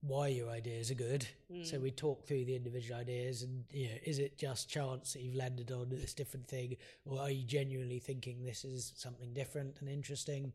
why 0.02 0.28
your 0.30 0.50
ideas 0.50 0.90
are 0.92 0.96
good. 0.96 1.28
So 1.64 1.78
Mm. 1.78 1.82
we 1.82 1.92
talk 1.92 2.24
through 2.26 2.46
the 2.46 2.56
individual 2.56 3.00
ideas 3.00 3.44
and 3.44 3.66
you 3.72 3.90
know 3.90 3.98
is 4.06 4.20
it 4.20 4.38
just 4.38 4.70
chance 4.70 5.14
that 5.14 5.22
you've 5.22 5.36
landed 5.36 5.72
on 5.72 5.90
this 5.90 6.14
different 6.14 6.48
thing 6.48 6.78
or 7.06 7.20
are 7.20 7.30
you 7.32 7.44
genuinely 7.44 8.00
thinking 8.00 8.44
this 8.44 8.64
is 8.64 8.94
something 8.96 9.34
different 9.34 9.80
and 9.82 9.90
interesting? 9.90 10.54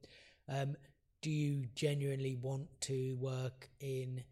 Um, 0.48 0.76
do 1.20 1.30
you 1.30 1.66
genuinely 1.74 2.36
want 2.36 2.68
to 2.82 3.16
work 3.16 3.68
in 3.80 4.24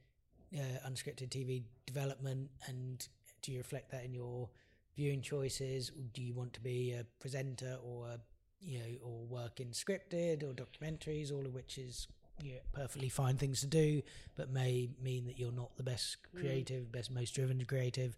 uh, 0.55 0.89
unscripted 0.89 1.29
tv 1.31 1.65
development? 1.87 2.51
And 2.67 3.07
do 3.43 3.53
you 3.53 3.59
reflect 3.59 3.91
that 3.91 4.05
in 4.05 4.15
your 4.15 4.49
viewing 4.97 5.21
choices? 5.23 5.91
Do 6.13 6.23
you 6.23 6.33
want 6.35 6.53
to 6.55 6.61
be 6.61 6.93
a 6.93 7.05
presenter 7.21 7.77
or 7.83 8.09
a, 8.09 8.21
you 8.61 8.79
know 8.79 8.97
or 9.03 9.27
work 9.27 9.61
in 9.61 9.69
scripted 9.73 10.43
or 10.43 10.55
documentaries 10.55 11.33
all 11.33 11.45
of 11.45 11.53
which 11.53 11.77
is 11.79 12.07
you 12.43 12.53
know, 12.55 12.59
perfectly 12.73 13.09
fine 13.09 13.37
things 13.37 13.61
to 13.61 13.67
do 13.67 14.03
but 14.37 14.51
may 14.51 14.89
mean 15.03 15.27
that 15.27 15.39
you're 15.39 15.53
not 15.53 15.77
the 15.77 15.83
best 15.83 16.17
Mm. 16.35 16.41
creative 16.41 16.93
best 16.93 17.11
most 17.11 17.35
driven 17.35 17.65
creative 17.65 18.17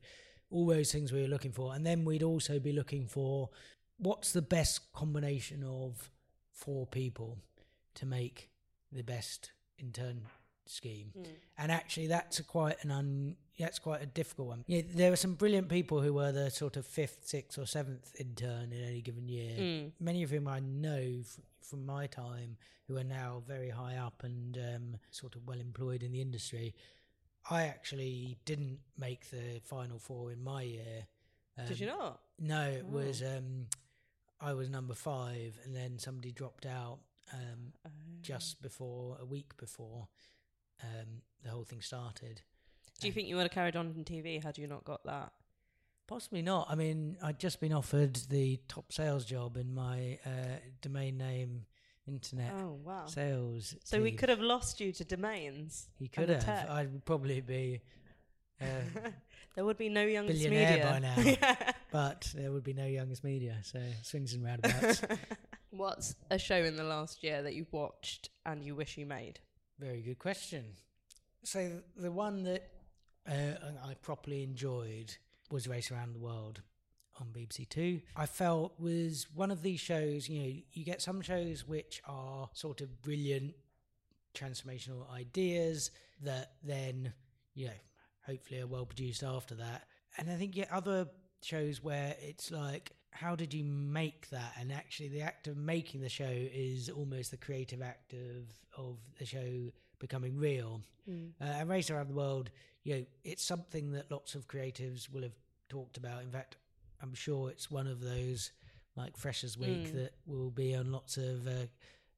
all 0.50 0.66
those 0.66 0.92
things 0.92 1.12
we 1.12 1.20
were 1.22 1.29
looking 1.29 1.53
for 1.53 1.74
and 1.74 1.85
then 1.85 2.05
we'd 2.05 2.22
also 2.22 2.59
be 2.59 2.72
looking 2.72 3.07
for 3.07 3.50
what's 3.98 4.33
the 4.33 4.42
best 4.42 4.92
combination 4.92 5.64
of 5.64 6.11
four 6.53 6.87
people 6.87 7.38
to 7.94 8.07
make 8.07 8.50
the 8.92 9.03
best 9.03 9.50
intern 9.79 10.22
scheme 10.66 11.12
Mm. 11.16 11.27
and 11.59 11.72
actually 11.72 12.07
that's 12.07 12.38
a 12.38 12.42
quite 12.44 12.83
an 12.85 12.90
un 12.90 13.37
that's 13.59 13.79
quite 13.79 14.03
a 14.03 14.07
difficult 14.07 14.48
one 14.48 14.64
yeah 14.66 14.81
there 14.94 15.12
are 15.12 15.16
some 15.16 15.35
brilliant 15.35 15.68
people 15.68 16.00
who 16.00 16.12
were 16.14 16.33
the 16.33 16.50
sort 16.50 16.77
of 16.77 16.87
fifth 16.87 17.27
sixth 17.27 17.59
or 17.59 17.66
seventh 17.66 18.14
intern 18.18 18.72
in 18.72 18.83
any 18.83 19.03
given 19.03 19.29
year 19.29 19.57
Mm. 19.59 19.92
many 20.00 20.22
of 20.22 20.31
whom 20.31 20.48
i 20.48 20.61
know 20.61 21.22
from 21.64 21.85
my 21.87 22.07
time 22.07 22.57
who 22.87 22.96
are 22.96 23.05
now 23.05 23.42
very 23.46 23.70
high 23.70 23.96
up 23.96 24.22
and 24.22 24.57
um, 24.59 24.96
sort 25.11 25.35
of 25.37 25.46
well 25.46 25.61
employed 25.61 26.03
in 26.03 26.12
the 26.12 26.20
industry 26.20 26.74
i 27.50 27.64
actually 27.64 28.37
didn't 28.44 28.79
make 28.98 29.29
the 29.31 29.61
final 29.64 29.98
four 29.98 30.31
in 30.31 30.42
my 30.42 30.62
year 30.62 31.07
Did 31.68 31.81
you 31.81 31.90
Um, 31.90 31.98
not? 31.98 32.20
no 32.38 32.62
it 32.70 32.85
Oh. 32.88 32.92
was 32.98 33.22
um, 33.22 33.66
i 34.40 34.53
was 34.53 34.68
number 34.68 34.94
five 34.94 35.59
and 35.64 35.74
then 35.74 35.98
somebody 35.98 36.31
dropped 36.33 36.66
out 36.66 36.98
um, 37.33 37.72
Oh. 37.87 37.90
just 38.22 38.61
before 38.62 39.16
a 39.20 39.24
week 39.24 39.57
before 39.57 40.09
um, 40.83 41.22
the 41.42 41.50
whole 41.50 41.64
thing 41.64 41.81
started. 41.81 42.42
Do 43.00 43.07
you 43.07 43.12
think 43.12 43.29
you 43.29 43.37
would 43.37 43.42
have 43.42 43.50
carried 43.53 43.77
on 43.77 43.92
in 43.96 44.05
TV 44.05 44.42
had 44.42 44.59
you 44.59 44.66
not 44.66 44.85
got 44.85 45.03
that? 45.05 45.33
Possibly 46.07 46.43
not. 46.43 46.67
I 46.71 46.75
mean, 46.75 47.17
I'd 47.23 47.38
just 47.40 47.61
been 47.61 47.73
offered 47.73 48.14
the 48.29 48.61
top 48.69 48.93
sales 48.93 49.25
job 49.25 49.57
in 49.57 49.75
my 49.75 50.19
uh, 50.27 50.59
domain 50.83 51.17
name 51.17 51.64
internet 52.07 52.53
Oh 52.59 52.79
wow! 52.85 53.07
sales. 53.07 53.75
So 53.85 54.03
we 54.03 54.12
could 54.12 54.29
have 54.29 54.40
lost 54.40 54.81
you 54.81 54.93
to 54.93 55.05
domains. 55.05 55.88
He 55.99 56.09
could 56.09 56.29
have. 56.29 56.45
tech. 56.45 56.69
I'd 56.69 57.05
probably 57.07 57.40
be, 57.40 57.81
uh, 58.61 58.64
there 59.57 59.64
would 59.64 59.79
be 59.79 59.88
no 59.88 60.05
youngest 60.05 60.43
Billionaire 60.43 60.71
media 60.71 60.85
by 60.85 60.99
now. 60.99 61.14
Yeah. 61.40 61.73
but 61.90 62.31
there 62.35 62.53
would 62.53 62.64
be 62.64 62.75
no 62.75 62.85
youngest 62.85 63.25
media. 63.25 63.57
So 63.62 63.81
swings 64.03 64.35
and 64.35 64.45
roundabouts. 64.45 65.01
What's 65.71 66.14
a 66.31 66.38
show 66.38 66.57
in 66.62 66.77
the 66.77 66.85
last 66.85 67.25
year 67.25 67.43
that 67.43 67.55
you've 67.55 67.73
watched 67.73 68.29
and 68.45 68.62
you 68.62 68.75
wish 68.77 68.99
you 68.99 69.07
made? 69.07 69.40
Very 69.81 70.03
good 70.03 70.19
question. 70.19 70.64
So 71.43 71.81
the 71.97 72.12
one 72.12 72.43
that 72.45 72.69
uh, 73.27 73.55
I 73.85 73.95
properly 74.03 74.43
enjoyed 74.45 75.17
was 75.50 75.68
Race 75.68 75.90
Around 75.90 76.14
the 76.14 76.20
World 76.20 76.62
on 77.20 77.28
BBC 77.28 77.68
Two. 77.68 78.00
I 78.16 78.26
felt 78.26 78.78
was 78.78 79.26
one 79.35 79.50
of 79.50 79.62
these 79.62 79.80
shows. 79.80 80.28
You 80.28 80.42
know, 80.42 80.57
you 80.72 80.85
get 80.85 81.02
some 81.02 81.20
shows 81.20 81.66
which 81.66 82.02
are 82.07 82.48
sort 82.52 82.80
of 82.80 83.02
brilliant 83.02 83.54
transformational 84.35 85.11
ideas 85.12 85.90
that 86.22 86.52
then 86.64 87.12
you 87.54 87.66
know 87.66 87.72
hopefully 88.26 88.61
are 88.61 88.66
well 88.66 88.87
produced 88.87 89.22
after 89.22 89.54
that. 89.57 89.85
And 90.18 90.30
I 90.30 90.35
think 90.37 90.57
you 90.57 90.62
get 90.62 90.72
other 90.72 91.09
shows 91.42 91.83
where 91.83 92.16
it's 92.20 92.50
like 92.50 92.92
how 93.11 93.37
did 93.37 93.54
you 93.54 93.62
make 93.64 94.28
that 94.30 94.52
and 94.59 94.72
actually 94.72 95.09
the 95.09 95.20
act 95.20 95.46
of 95.46 95.57
making 95.57 96.00
the 96.00 96.09
show 96.09 96.24
is 96.28 96.88
almost 96.90 97.30
the 97.30 97.37
creative 97.37 97.80
act 97.83 98.12
of 98.12 98.48
of 98.76 98.96
the 99.18 99.26
show 99.26 99.70
becoming 100.00 100.37
real 100.37 100.80
uh, 101.40 101.44
and 101.44 101.68
race 101.68 101.90
around 101.90 102.09
the 102.09 102.14
world 102.14 102.50
you 102.85 102.94
know 102.94 103.05
it's 103.25 103.42
something 103.44 103.92
that 103.92 104.11
lots 104.11 104.35
of 104.35 104.47
creatives 104.47 105.11
will 105.12 105.23
have 105.23 105.37
talked 105.68 105.97
about 105.97 106.23
in 106.23 106.31
fact 106.31 106.57
i'm 107.03 107.14
sure 107.14 107.51
it's 107.51 107.70
one 107.70 107.87
of 107.87 108.01
those 108.01 108.53
like 108.97 109.16
freshers 109.16 109.59
week 109.59 109.88
Mm. 109.88 109.94
that 109.94 110.12
will 110.27 110.51
be 110.51 110.75
on 110.75 110.92
lots 110.92 111.16
of 111.16 111.47
uh, 111.49 111.51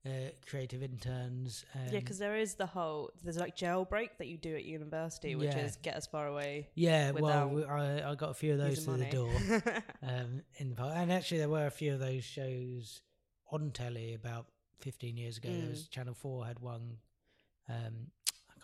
uh, 0.05 0.11
creative 0.49 0.83
interns 0.83 1.65
um, 1.75 1.81
yeah, 1.93 2.01
because 2.01 2.19
there 2.19 2.37
is 2.37 2.55
the 2.55 2.67
whole 2.67 3.11
there's 3.25 3.39
like 3.39 3.57
jailbreak 3.57 4.11
that 4.19 4.27
you 4.29 4.37
do 4.37 4.55
at 4.55 4.65
university, 4.65 5.35
which 5.35 5.49
Yeah. 5.55 5.65
is 5.65 5.77
get 5.83 5.95
as 5.97 6.07
far 6.07 6.29
away. 6.29 6.69
yeah 6.75 7.11
well 7.11 7.49
we- 7.49 7.65
I, 7.65 8.11
I 8.13 8.15
got 8.15 8.31
a 8.31 8.35
few 8.35 8.53
of 8.53 8.59
those 8.59 8.85
through 8.85 8.99
the 8.99 9.07
door 9.11 9.33
um, 10.03 10.43
in 10.59 10.69
the 10.71 10.77
past. 10.77 10.95
And 10.97 11.11
actually, 11.11 11.39
there 11.39 11.49
were 11.49 11.67
a 11.67 11.71
few 11.73 11.93
of 11.95 11.99
those 11.99 12.23
shows 12.23 13.01
on 13.51 13.71
telly 13.73 14.15
about 14.15 14.47
15 14.81 15.17
years 15.17 15.39
ago. 15.39 15.49
There 15.49 15.63
Mm. 15.67 15.71
was 15.71 15.89
Channel 15.89 16.15
4 16.15 16.47
had 16.47 16.61
one, 16.61 16.99
um, 17.69 18.13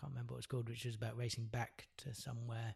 can't 0.03 0.13
remember 0.13 0.33
what 0.33 0.39
it's 0.39 0.47
called, 0.47 0.69
which 0.69 0.85
was 0.85 0.95
about 0.95 1.17
racing 1.17 1.45
back 1.45 1.87
to 1.97 2.13
somewhere. 2.13 2.75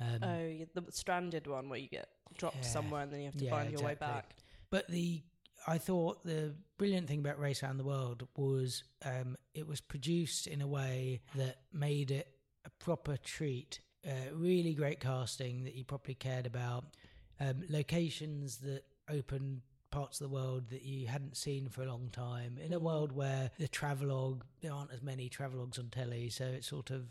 Um, 0.00 0.18
oh, 0.22 0.46
yeah, 0.46 0.64
the 0.74 0.84
stranded 0.90 1.46
one 1.46 1.68
where 1.68 1.78
you 1.78 1.88
get 1.88 2.08
dropped 2.38 2.56
Yeah. 2.58 2.62
somewhere 2.62 3.02
and 3.02 3.12
then 3.12 3.20
you 3.20 3.26
have 3.26 3.36
to 3.36 3.44
Yeah, 3.44 3.50
find 3.50 3.70
your 3.72 3.82
way 3.82 3.94
back. 3.94 4.36
But 4.70 4.88
the 4.88 5.22
I 5.66 5.76
thought 5.76 6.24
the 6.24 6.54
brilliant 6.78 7.06
thing 7.06 7.18
about 7.18 7.38
Race 7.38 7.62
Around 7.62 7.76
the 7.76 7.84
World 7.84 8.26
was 8.34 8.82
um, 9.04 9.36
it 9.52 9.66
was 9.66 9.80
produced 9.80 10.46
in 10.46 10.62
a 10.62 10.66
way 10.66 11.20
that 11.34 11.58
made 11.72 12.10
it 12.10 12.28
a 12.64 12.70
proper 12.82 13.16
treat. 13.18 13.80
Uh, 14.06 14.32
really 14.32 14.72
great 14.72 15.00
casting 15.00 15.64
that 15.64 15.74
you 15.74 15.84
properly 15.84 16.14
cared 16.14 16.46
about. 16.46 16.84
Um, 17.40 17.62
locations 17.68 18.58
that 18.58 18.84
opened 19.10 19.60
parts 19.90 20.20
of 20.20 20.28
the 20.28 20.34
world 20.34 20.70
that 20.70 20.82
you 20.82 21.06
hadn't 21.06 21.36
seen 21.36 21.68
for 21.68 21.82
a 21.82 21.86
long 21.86 22.10
time. 22.12 22.58
In 22.64 22.72
a 22.72 22.78
hmm. 22.78 22.84
world 22.84 23.12
where 23.12 23.50
the 23.58 23.68
travelogue, 23.68 24.44
there 24.60 24.72
aren't 24.72 24.92
as 24.92 25.02
many 25.02 25.28
travelogues 25.28 25.78
on 25.78 25.88
telly, 25.90 26.30
so 26.30 26.44
it 26.44 26.64
sort 26.64 26.90
of 26.90 27.06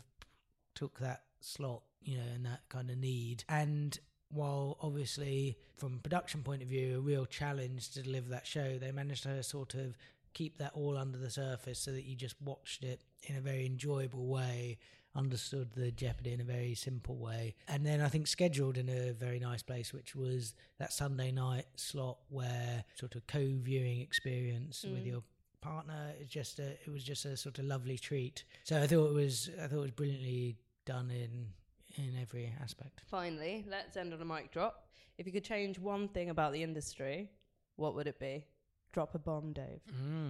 took 0.74 0.98
that 1.00 1.22
slot, 1.40 1.82
you 2.02 2.16
know, 2.16 2.24
and 2.34 2.46
that 2.46 2.60
kind 2.68 2.90
of 2.90 2.98
need. 2.98 3.44
And 3.48 3.98
while 4.30 4.76
obviously 4.80 5.56
from 5.76 5.94
a 5.94 5.98
production 5.98 6.42
point 6.42 6.62
of 6.62 6.68
view 6.68 6.98
a 6.98 7.00
real 7.00 7.26
challenge 7.26 7.90
to 7.90 8.02
deliver 8.02 8.28
that 8.28 8.46
show 8.46 8.78
they 8.78 8.92
managed 8.92 9.24
to 9.24 9.42
sort 9.42 9.74
of 9.74 9.96
keep 10.32 10.58
that 10.58 10.70
all 10.74 10.96
under 10.96 11.18
the 11.18 11.30
surface 11.30 11.80
so 11.80 11.90
that 11.90 12.04
you 12.04 12.14
just 12.14 12.40
watched 12.40 12.84
it 12.84 13.00
in 13.24 13.36
a 13.36 13.40
very 13.40 13.66
enjoyable 13.66 14.26
way 14.26 14.78
understood 15.14 15.72
the 15.74 15.90
jeopardy 15.90 16.32
in 16.32 16.40
a 16.40 16.44
very 16.44 16.74
simple 16.74 17.16
way 17.16 17.54
and 17.68 17.84
then 17.84 18.00
i 18.00 18.08
think 18.08 18.26
scheduled 18.28 18.78
in 18.78 18.88
a 18.88 19.12
very 19.12 19.40
nice 19.40 19.62
place 19.62 19.92
which 19.92 20.14
was 20.14 20.54
that 20.78 20.92
sunday 20.92 21.32
night 21.32 21.66
slot 21.76 22.18
where 22.28 22.84
sort 22.94 23.14
of 23.16 23.26
co-viewing 23.26 24.00
experience 24.00 24.84
with 24.84 25.02
Mm. 25.02 25.06
your 25.06 25.22
partner 25.60 26.12
it's 26.20 26.30
just 26.30 26.58
a 26.58 26.70
it 26.84 26.88
was 26.88 27.02
just 27.04 27.24
a 27.24 27.36
sort 27.36 27.58
of 27.58 27.64
lovely 27.64 27.98
treat 27.98 28.44
so 28.64 28.80
i 28.80 28.86
thought 28.86 29.08
it 29.10 29.14
was 29.14 29.50
i 29.62 29.66
thought 29.66 29.78
it 29.78 29.80
was 29.82 29.90
brilliantly 29.90 30.56
done 30.86 31.10
in 31.10 31.48
in 31.96 32.16
every 32.20 32.52
aspect 32.62 33.02
Finally, 33.10 33.64
let's 33.68 33.96
end 33.96 34.14
on 34.14 34.22
a 34.22 34.24
mic 34.24 34.52
drop. 34.52 34.86
If 35.18 35.26
you 35.26 35.32
could 35.32 35.42
change 35.44 35.76
one 35.78 36.06
thing 36.06 36.30
about 36.30 36.52
the 36.52 36.62
industry, 36.62 37.28
what 37.74 37.96
would 37.96 38.06
it 38.06 38.20
be? 38.20 38.44
Drop 38.92 39.14
a 39.16 39.18
bomb, 39.18 39.52
Dave. 39.52 39.80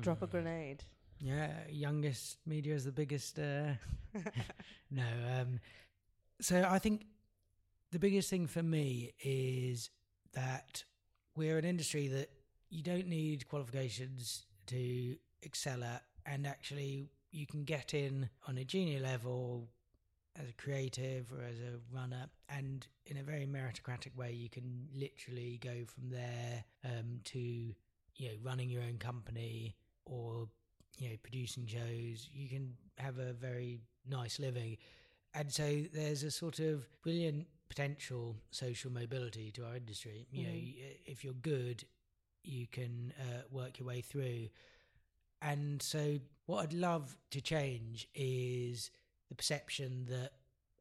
Drop 0.00 0.22
a 0.22 0.26
Mm. 0.26 0.30
grenade. 0.30 0.84
Yeah, 1.20 1.50
youngest 1.68 2.38
media 2.46 2.74
is 2.74 2.84
the 2.86 2.92
biggest. 2.92 3.38
Uh, 3.38 3.74
no, 4.90 5.04
um, 5.38 5.60
so 6.40 6.66
I 6.68 6.78
think 6.78 7.04
the 7.92 7.98
biggest 7.98 8.30
thing 8.30 8.46
for 8.46 8.62
me 8.62 9.12
is 9.22 9.90
that 10.32 10.82
we're 11.36 11.58
an 11.58 11.66
industry 11.66 12.08
that 12.08 12.30
you 12.70 12.82
don't 12.82 13.06
need 13.06 13.46
qualifications 13.48 14.46
to 14.68 15.16
excel 15.42 15.84
at, 15.84 16.04
and 16.24 16.46
actually 16.46 17.10
you 17.30 17.46
can 17.46 17.64
get 17.64 17.92
in 17.92 18.30
on 18.48 18.56
a 18.56 18.64
junior 18.64 19.00
level 19.00 19.68
as 20.40 20.48
a 20.48 20.52
creative 20.54 21.30
or 21.32 21.44
as 21.44 21.58
a 21.58 21.94
runner, 21.94 22.30
and 22.48 22.86
in 23.04 23.18
a 23.18 23.22
very 23.22 23.46
meritocratic 23.46 24.16
way, 24.16 24.32
you 24.32 24.48
can 24.48 24.88
literally 24.94 25.60
go 25.62 25.84
from 25.84 26.08
there 26.08 26.64
um, 26.82 27.20
to 27.24 27.38
you 27.38 28.28
know 28.28 28.34
running 28.42 28.70
your 28.70 28.82
own 28.82 28.96
company 28.96 29.76
or 30.06 30.48
you 30.98 31.08
know 31.10 31.16
producing 31.22 31.66
shows 31.66 32.28
you 32.32 32.48
can 32.48 32.74
have 32.98 33.18
a 33.18 33.32
very 33.32 33.80
nice 34.08 34.38
living. 34.38 34.76
And 35.34 35.52
so 35.52 35.82
there's 35.92 36.22
a 36.22 36.30
sort 36.30 36.58
of 36.58 36.86
brilliant 37.02 37.46
potential 37.68 38.36
social 38.50 38.90
mobility 38.92 39.50
to 39.52 39.64
our 39.66 39.76
industry. 39.76 40.26
You 40.30 40.44
know 40.44 40.50
Mhm. 40.54 40.76
y- 40.78 40.96
if 41.06 41.24
you're 41.24 41.34
good 41.34 41.84
you 42.42 42.66
can 42.66 43.12
uh, 43.20 43.42
work 43.50 43.78
your 43.78 43.88
way 43.88 44.00
through. 44.00 44.48
And 45.42 45.80
so 45.82 46.18
what 46.46 46.62
i'd 46.64 46.72
love 46.72 47.16
to 47.30 47.40
change 47.40 48.08
is 48.14 48.90
the 49.28 49.34
perception 49.36 50.06
that 50.06 50.32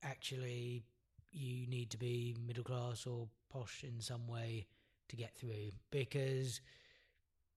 actually 0.04 0.84
you 1.32 1.68
need 1.68 1.92
to 1.92 1.98
be 1.98 2.36
middle 2.48 2.64
class 2.64 3.06
or 3.06 3.28
posh 3.52 3.84
in 3.84 4.02
some 4.02 4.28
way 4.28 4.66
to 5.10 5.16
get 5.16 5.36
through. 5.36 5.70
Because 5.92 6.62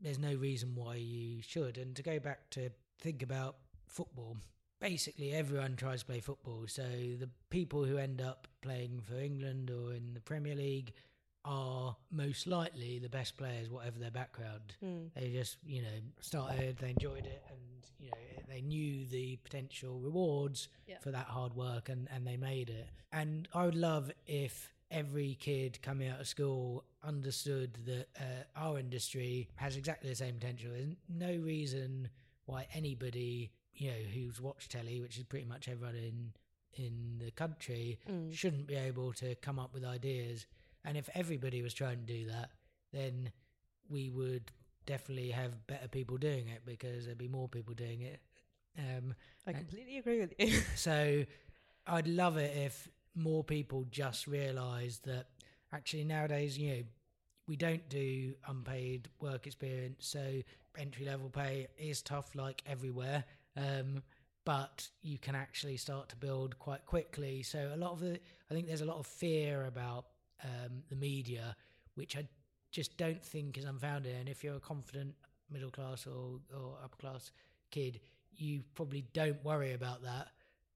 there's 0.03 0.19
no 0.19 0.35
reason 0.35 0.75
why 0.75 0.97
you 0.97 1.43
should. 1.43 1.79
And 1.79 1.95
to 1.97 2.03
go 2.03 2.19
back 2.19 2.51
to 2.51 2.71
think 3.01 3.23
about 3.23 3.57
football, 3.87 4.37
basically 4.81 5.33
everyone 5.33 5.77
tries 5.77 6.01
to 6.01 6.07
play 6.07 6.21
football. 6.21 6.65
So 6.67 6.83
the 6.83 7.29
people 7.51 7.85
who 7.85 7.99
end 7.99 8.21
up 8.21 8.49
playing 8.63 9.01
for 9.09 9.15
England 9.19 9.71
or 9.71 9.93
in 9.95 10.15
the 10.15 10.21
Premier 10.21 10.55
League 10.55 10.93
are 11.45 11.97
most 12.11 12.47
likely 12.47 12.99
the 13.01 13.09
best 13.09 13.37
players, 13.37 13.69
whatever 13.69 13.99
their 13.99 14.11
background. 14.13 14.75
Hmm. 14.81 15.07
They 15.17 15.31
just, 15.31 15.57
you 15.65 15.83
know, 15.83 15.89
started, 16.21 16.79
they 16.79 16.91
enjoyed 16.91 17.27
it, 17.27 17.43
and 17.49 17.59
you 17.99 18.11
know, 18.11 18.43
they 18.49 18.61
knew 18.61 19.07
the 19.07 19.37
potential 19.43 19.99
rewards 19.99 20.69
Yeah. 20.87 20.99
for 21.01 21.11
that 21.11 21.27
hard 21.27 21.55
work, 21.55 21.89
and 21.89 22.09
and 22.15 22.25
they 22.27 22.37
made 22.37 22.71
it. 22.71 22.89
And 23.11 23.49
I 23.55 23.65
would 23.65 23.75
love 23.75 24.13
if 24.25 24.73
every 24.93 25.37
kid 25.41 25.81
coming 25.83 26.09
out 26.09 26.21
of 26.21 26.29
school 26.29 26.85
understood 27.03 27.79
that 27.87 28.07
uh, 28.21 28.45
our 28.57 28.79
industry 28.79 29.49
has 29.57 29.77
exactly 29.77 30.09
the 30.11 30.17
same 30.17 30.35
potential. 30.35 30.71
There's 30.73 30.95
no 31.09 31.35
reason 31.45 32.09
why 32.45 32.67
anybody, 32.75 33.51
you 33.75 33.89
know, 33.91 33.97
who's 34.15 34.41
watched 34.41 34.71
telly, 34.73 35.01
which 35.01 35.17
is 35.17 35.25
pretty 35.25 35.47
much 35.47 35.69
everyone 35.69 35.97
in 35.97 36.33
in 36.75 37.19
the 37.23 37.31
country, 37.33 37.99
Mm. 38.09 38.33
shouldn't 38.33 38.67
be 38.67 38.77
able 38.77 39.13
to 39.15 39.35
come 39.37 39.59
up 39.59 39.75
with 39.75 39.85
ideas. 39.85 40.47
And 40.87 40.97
if 40.97 41.11
everybody 41.15 41.61
was 41.61 41.75
trying 41.75 41.99
to 42.07 42.07
do 42.19 42.27
that, 42.29 42.51
then 42.93 43.31
we 43.91 44.09
would 44.09 44.51
definitely 44.87 45.31
have 45.33 45.67
better 45.67 45.87
people 45.89 46.17
doing 46.17 46.49
it 46.49 46.63
because 46.65 47.05
there'd 47.05 47.19
be 47.19 47.29
more 47.29 47.47
people 47.49 47.75
doing 47.75 48.01
it. 48.01 48.21
Um, 48.79 49.15
I 49.47 49.53
completely 49.53 49.99
agree 49.99 50.21
with 50.21 50.33
you. 50.39 50.49
so 50.77 51.25
I'd 51.87 52.09
love 52.09 52.39
it 52.39 52.57
if 52.57 52.89
more 53.15 53.45
people 53.45 53.87
just 53.91 54.27
realise 54.27 54.99
that 54.99 55.27
actually 55.73 56.05
nowadays, 56.05 56.59
you 56.59 56.71
know, 56.71 56.83
we 57.49 57.57
don't 57.57 57.89
do 57.89 58.35
unpaid 58.47 59.09
work 59.21 59.47
experience, 59.47 60.07
so 60.07 60.41
entry 60.79 61.05
level 61.05 61.29
pay 61.29 61.67
is 61.77 62.01
tough 62.01 62.35
like 62.35 62.63
everywhere. 62.67 63.25
Um, 63.57 64.03
but 64.45 64.89
you 65.03 65.19
can 65.19 65.35
actually 65.35 65.77
start 65.77 66.09
to 66.09 66.17
build 66.17 66.59
quite 66.59 66.85
quickly. 66.87 67.43
So 67.43 67.71
a 67.75 67.77
lot 67.77 67.93
of 67.93 68.01
the, 68.01 68.19
I 68.51 68.55
think 68.55 68.67
there's 68.67 68.81
a 68.81 68.87
lot 68.87 68.99
of 68.99 69.07
fear 69.07 69.67
about 69.67 70.07
um, 70.43 70.83
the 70.89 70.97
media, 70.97 71.57
which 71.95 72.17
I 72.17 72.27
just 72.73 72.97
don't 72.97 73.23
think 73.23 73.57
is 73.57 73.65
unfounded. 73.65 74.17
And 74.19 74.29
if 74.29 74.43
you're 74.43 74.57
a 74.57 74.61
confident 74.61 75.15
middle 75.51 75.71
class 75.71 76.07
or, 76.07 76.41
or 76.57 76.79
upper 76.83 76.97
class 76.97 77.31
kid, 77.71 78.01
you 78.35 78.63
probably 78.75 79.05
don't 79.13 79.43
worry 79.45 79.75
about 79.75 80.03
that. 80.03 80.29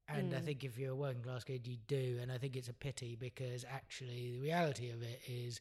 And 0.08 0.32
I 0.32 0.40
Mm. 0.40 0.44
think 0.44 0.64
if 0.64 0.78
you're 0.78 0.92
a 0.92 0.96
working 0.96 1.22
class 1.22 1.44
kid, 1.44 1.66
you 1.66 1.78
do. 1.88 2.18
And 2.20 2.30
I 2.30 2.38
think 2.38 2.56
it's 2.56 2.68
a 2.68 2.72
pity 2.74 3.16
because 3.16 3.64
actually 3.64 4.32
the 4.32 4.40
reality 4.40 4.90
of 4.90 5.02
it 5.02 5.20
is 5.26 5.60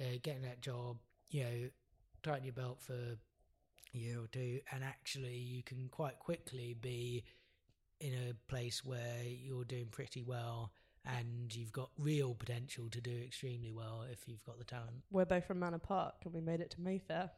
uh, 0.00 0.18
getting 0.22 0.42
that 0.42 0.60
job, 0.60 0.98
you 1.30 1.44
know, 1.44 1.70
tighten 2.22 2.44
your 2.44 2.52
belt 2.54 2.80
for 2.82 2.94
a 2.94 3.96
year 3.96 4.20
or 4.22 4.26
two, 4.26 4.60
and 4.72 4.84
actually 4.84 5.36
you 5.36 5.62
can 5.62 5.88
quite 5.88 6.18
quickly 6.18 6.74
be 6.74 7.24
in 8.00 8.12
a 8.14 8.34
place 8.48 8.84
where 8.84 9.22
you're 9.24 9.64
doing 9.64 9.86
pretty 9.90 10.22
well 10.22 10.72
and 11.04 11.54
you've 11.54 11.72
got 11.72 11.90
real 11.98 12.34
potential 12.34 12.88
to 12.90 13.00
do 13.00 13.10
extremely 13.24 13.72
well 13.72 14.04
if 14.10 14.28
you've 14.28 14.44
got 14.44 14.58
the 14.58 14.64
talent. 14.64 15.02
We're 15.10 15.24
both 15.24 15.44
from 15.46 15.58
Manor 15.58 15.78
Park 15.78 16.14
and 16.24 16.32
we 16.34 16.40
made 16.40 16.60
it 16.60 16.70
to 16.72 16.80
Mayfair. 16.80 17.30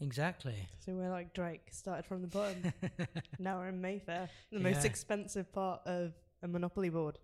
Exactly. 0.00 0.54
So 0.84 0.92
we're 0.92 1.10
like 1.10 1.32
Drake, 1.32 1.68
started 1.70 2.04
from 2.04 2.20
the 2.22 2.28
bottom. 2.28 2.72
now 3.38 3.58
we're 3.58 3.68
in 3.68 3.80
Mayfair, 3.80 4.28
the 4.52 4.58
most 4.60 4.80
Yeah. 4.82 4.86
expensive 4.90 5.50
part 5.52 5.80
of 5.86 6.12
a 6.42 6.48
Monopoly 6.48 6.90
board. 6.90 7.18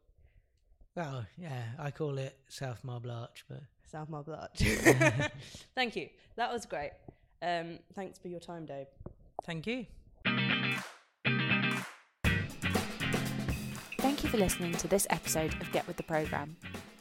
well, 0.96 1.26
yeah, 1.36 1.62
I 1.78 1.90
call 1.90 2.16
it 2.18 2.36
South 2.48 2.82
Marble 2.84 3.10
Arch, 3.10 3.44
but 3.48 3.60
South 3.90 4.08
Marble 4.08 4.34
Arch. 4.34 4.58
Thank 5.74 5.96
you. 5.96 6.08
That 6.36 6.50
was 6.52 6.64
great. 6.66 6.92
Um, 7.42 7.78
thanks 7.94 8.18
for 8.18 8.28
your 8.28 8.40
time, 8.40 8.64
Dave. 8.66 8.86
thank 9.44 9.66
you. 9.66 9.86
Thank 13.98 14.24
you 14.24 14.30
for 14.30 14.36
listening 14.38 14.72
to 14.74 14.88
this 14.88 15.06
episode 15.10 15.54
of 15.60 15.70
Get 15.72 15.86
With 15.86 15.96
The 15.96 16.02
Programme. 16.04 16.56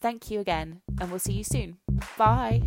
Thank 0.00 0.30
you 0.30 0.40
again, 0.40 0.82
and 1.00 1.10
we'll 1.10 1.18
see 1.18 1.32
you 1.32 1.44
soon. 1.44 1.78
Bye. 2.16 2.62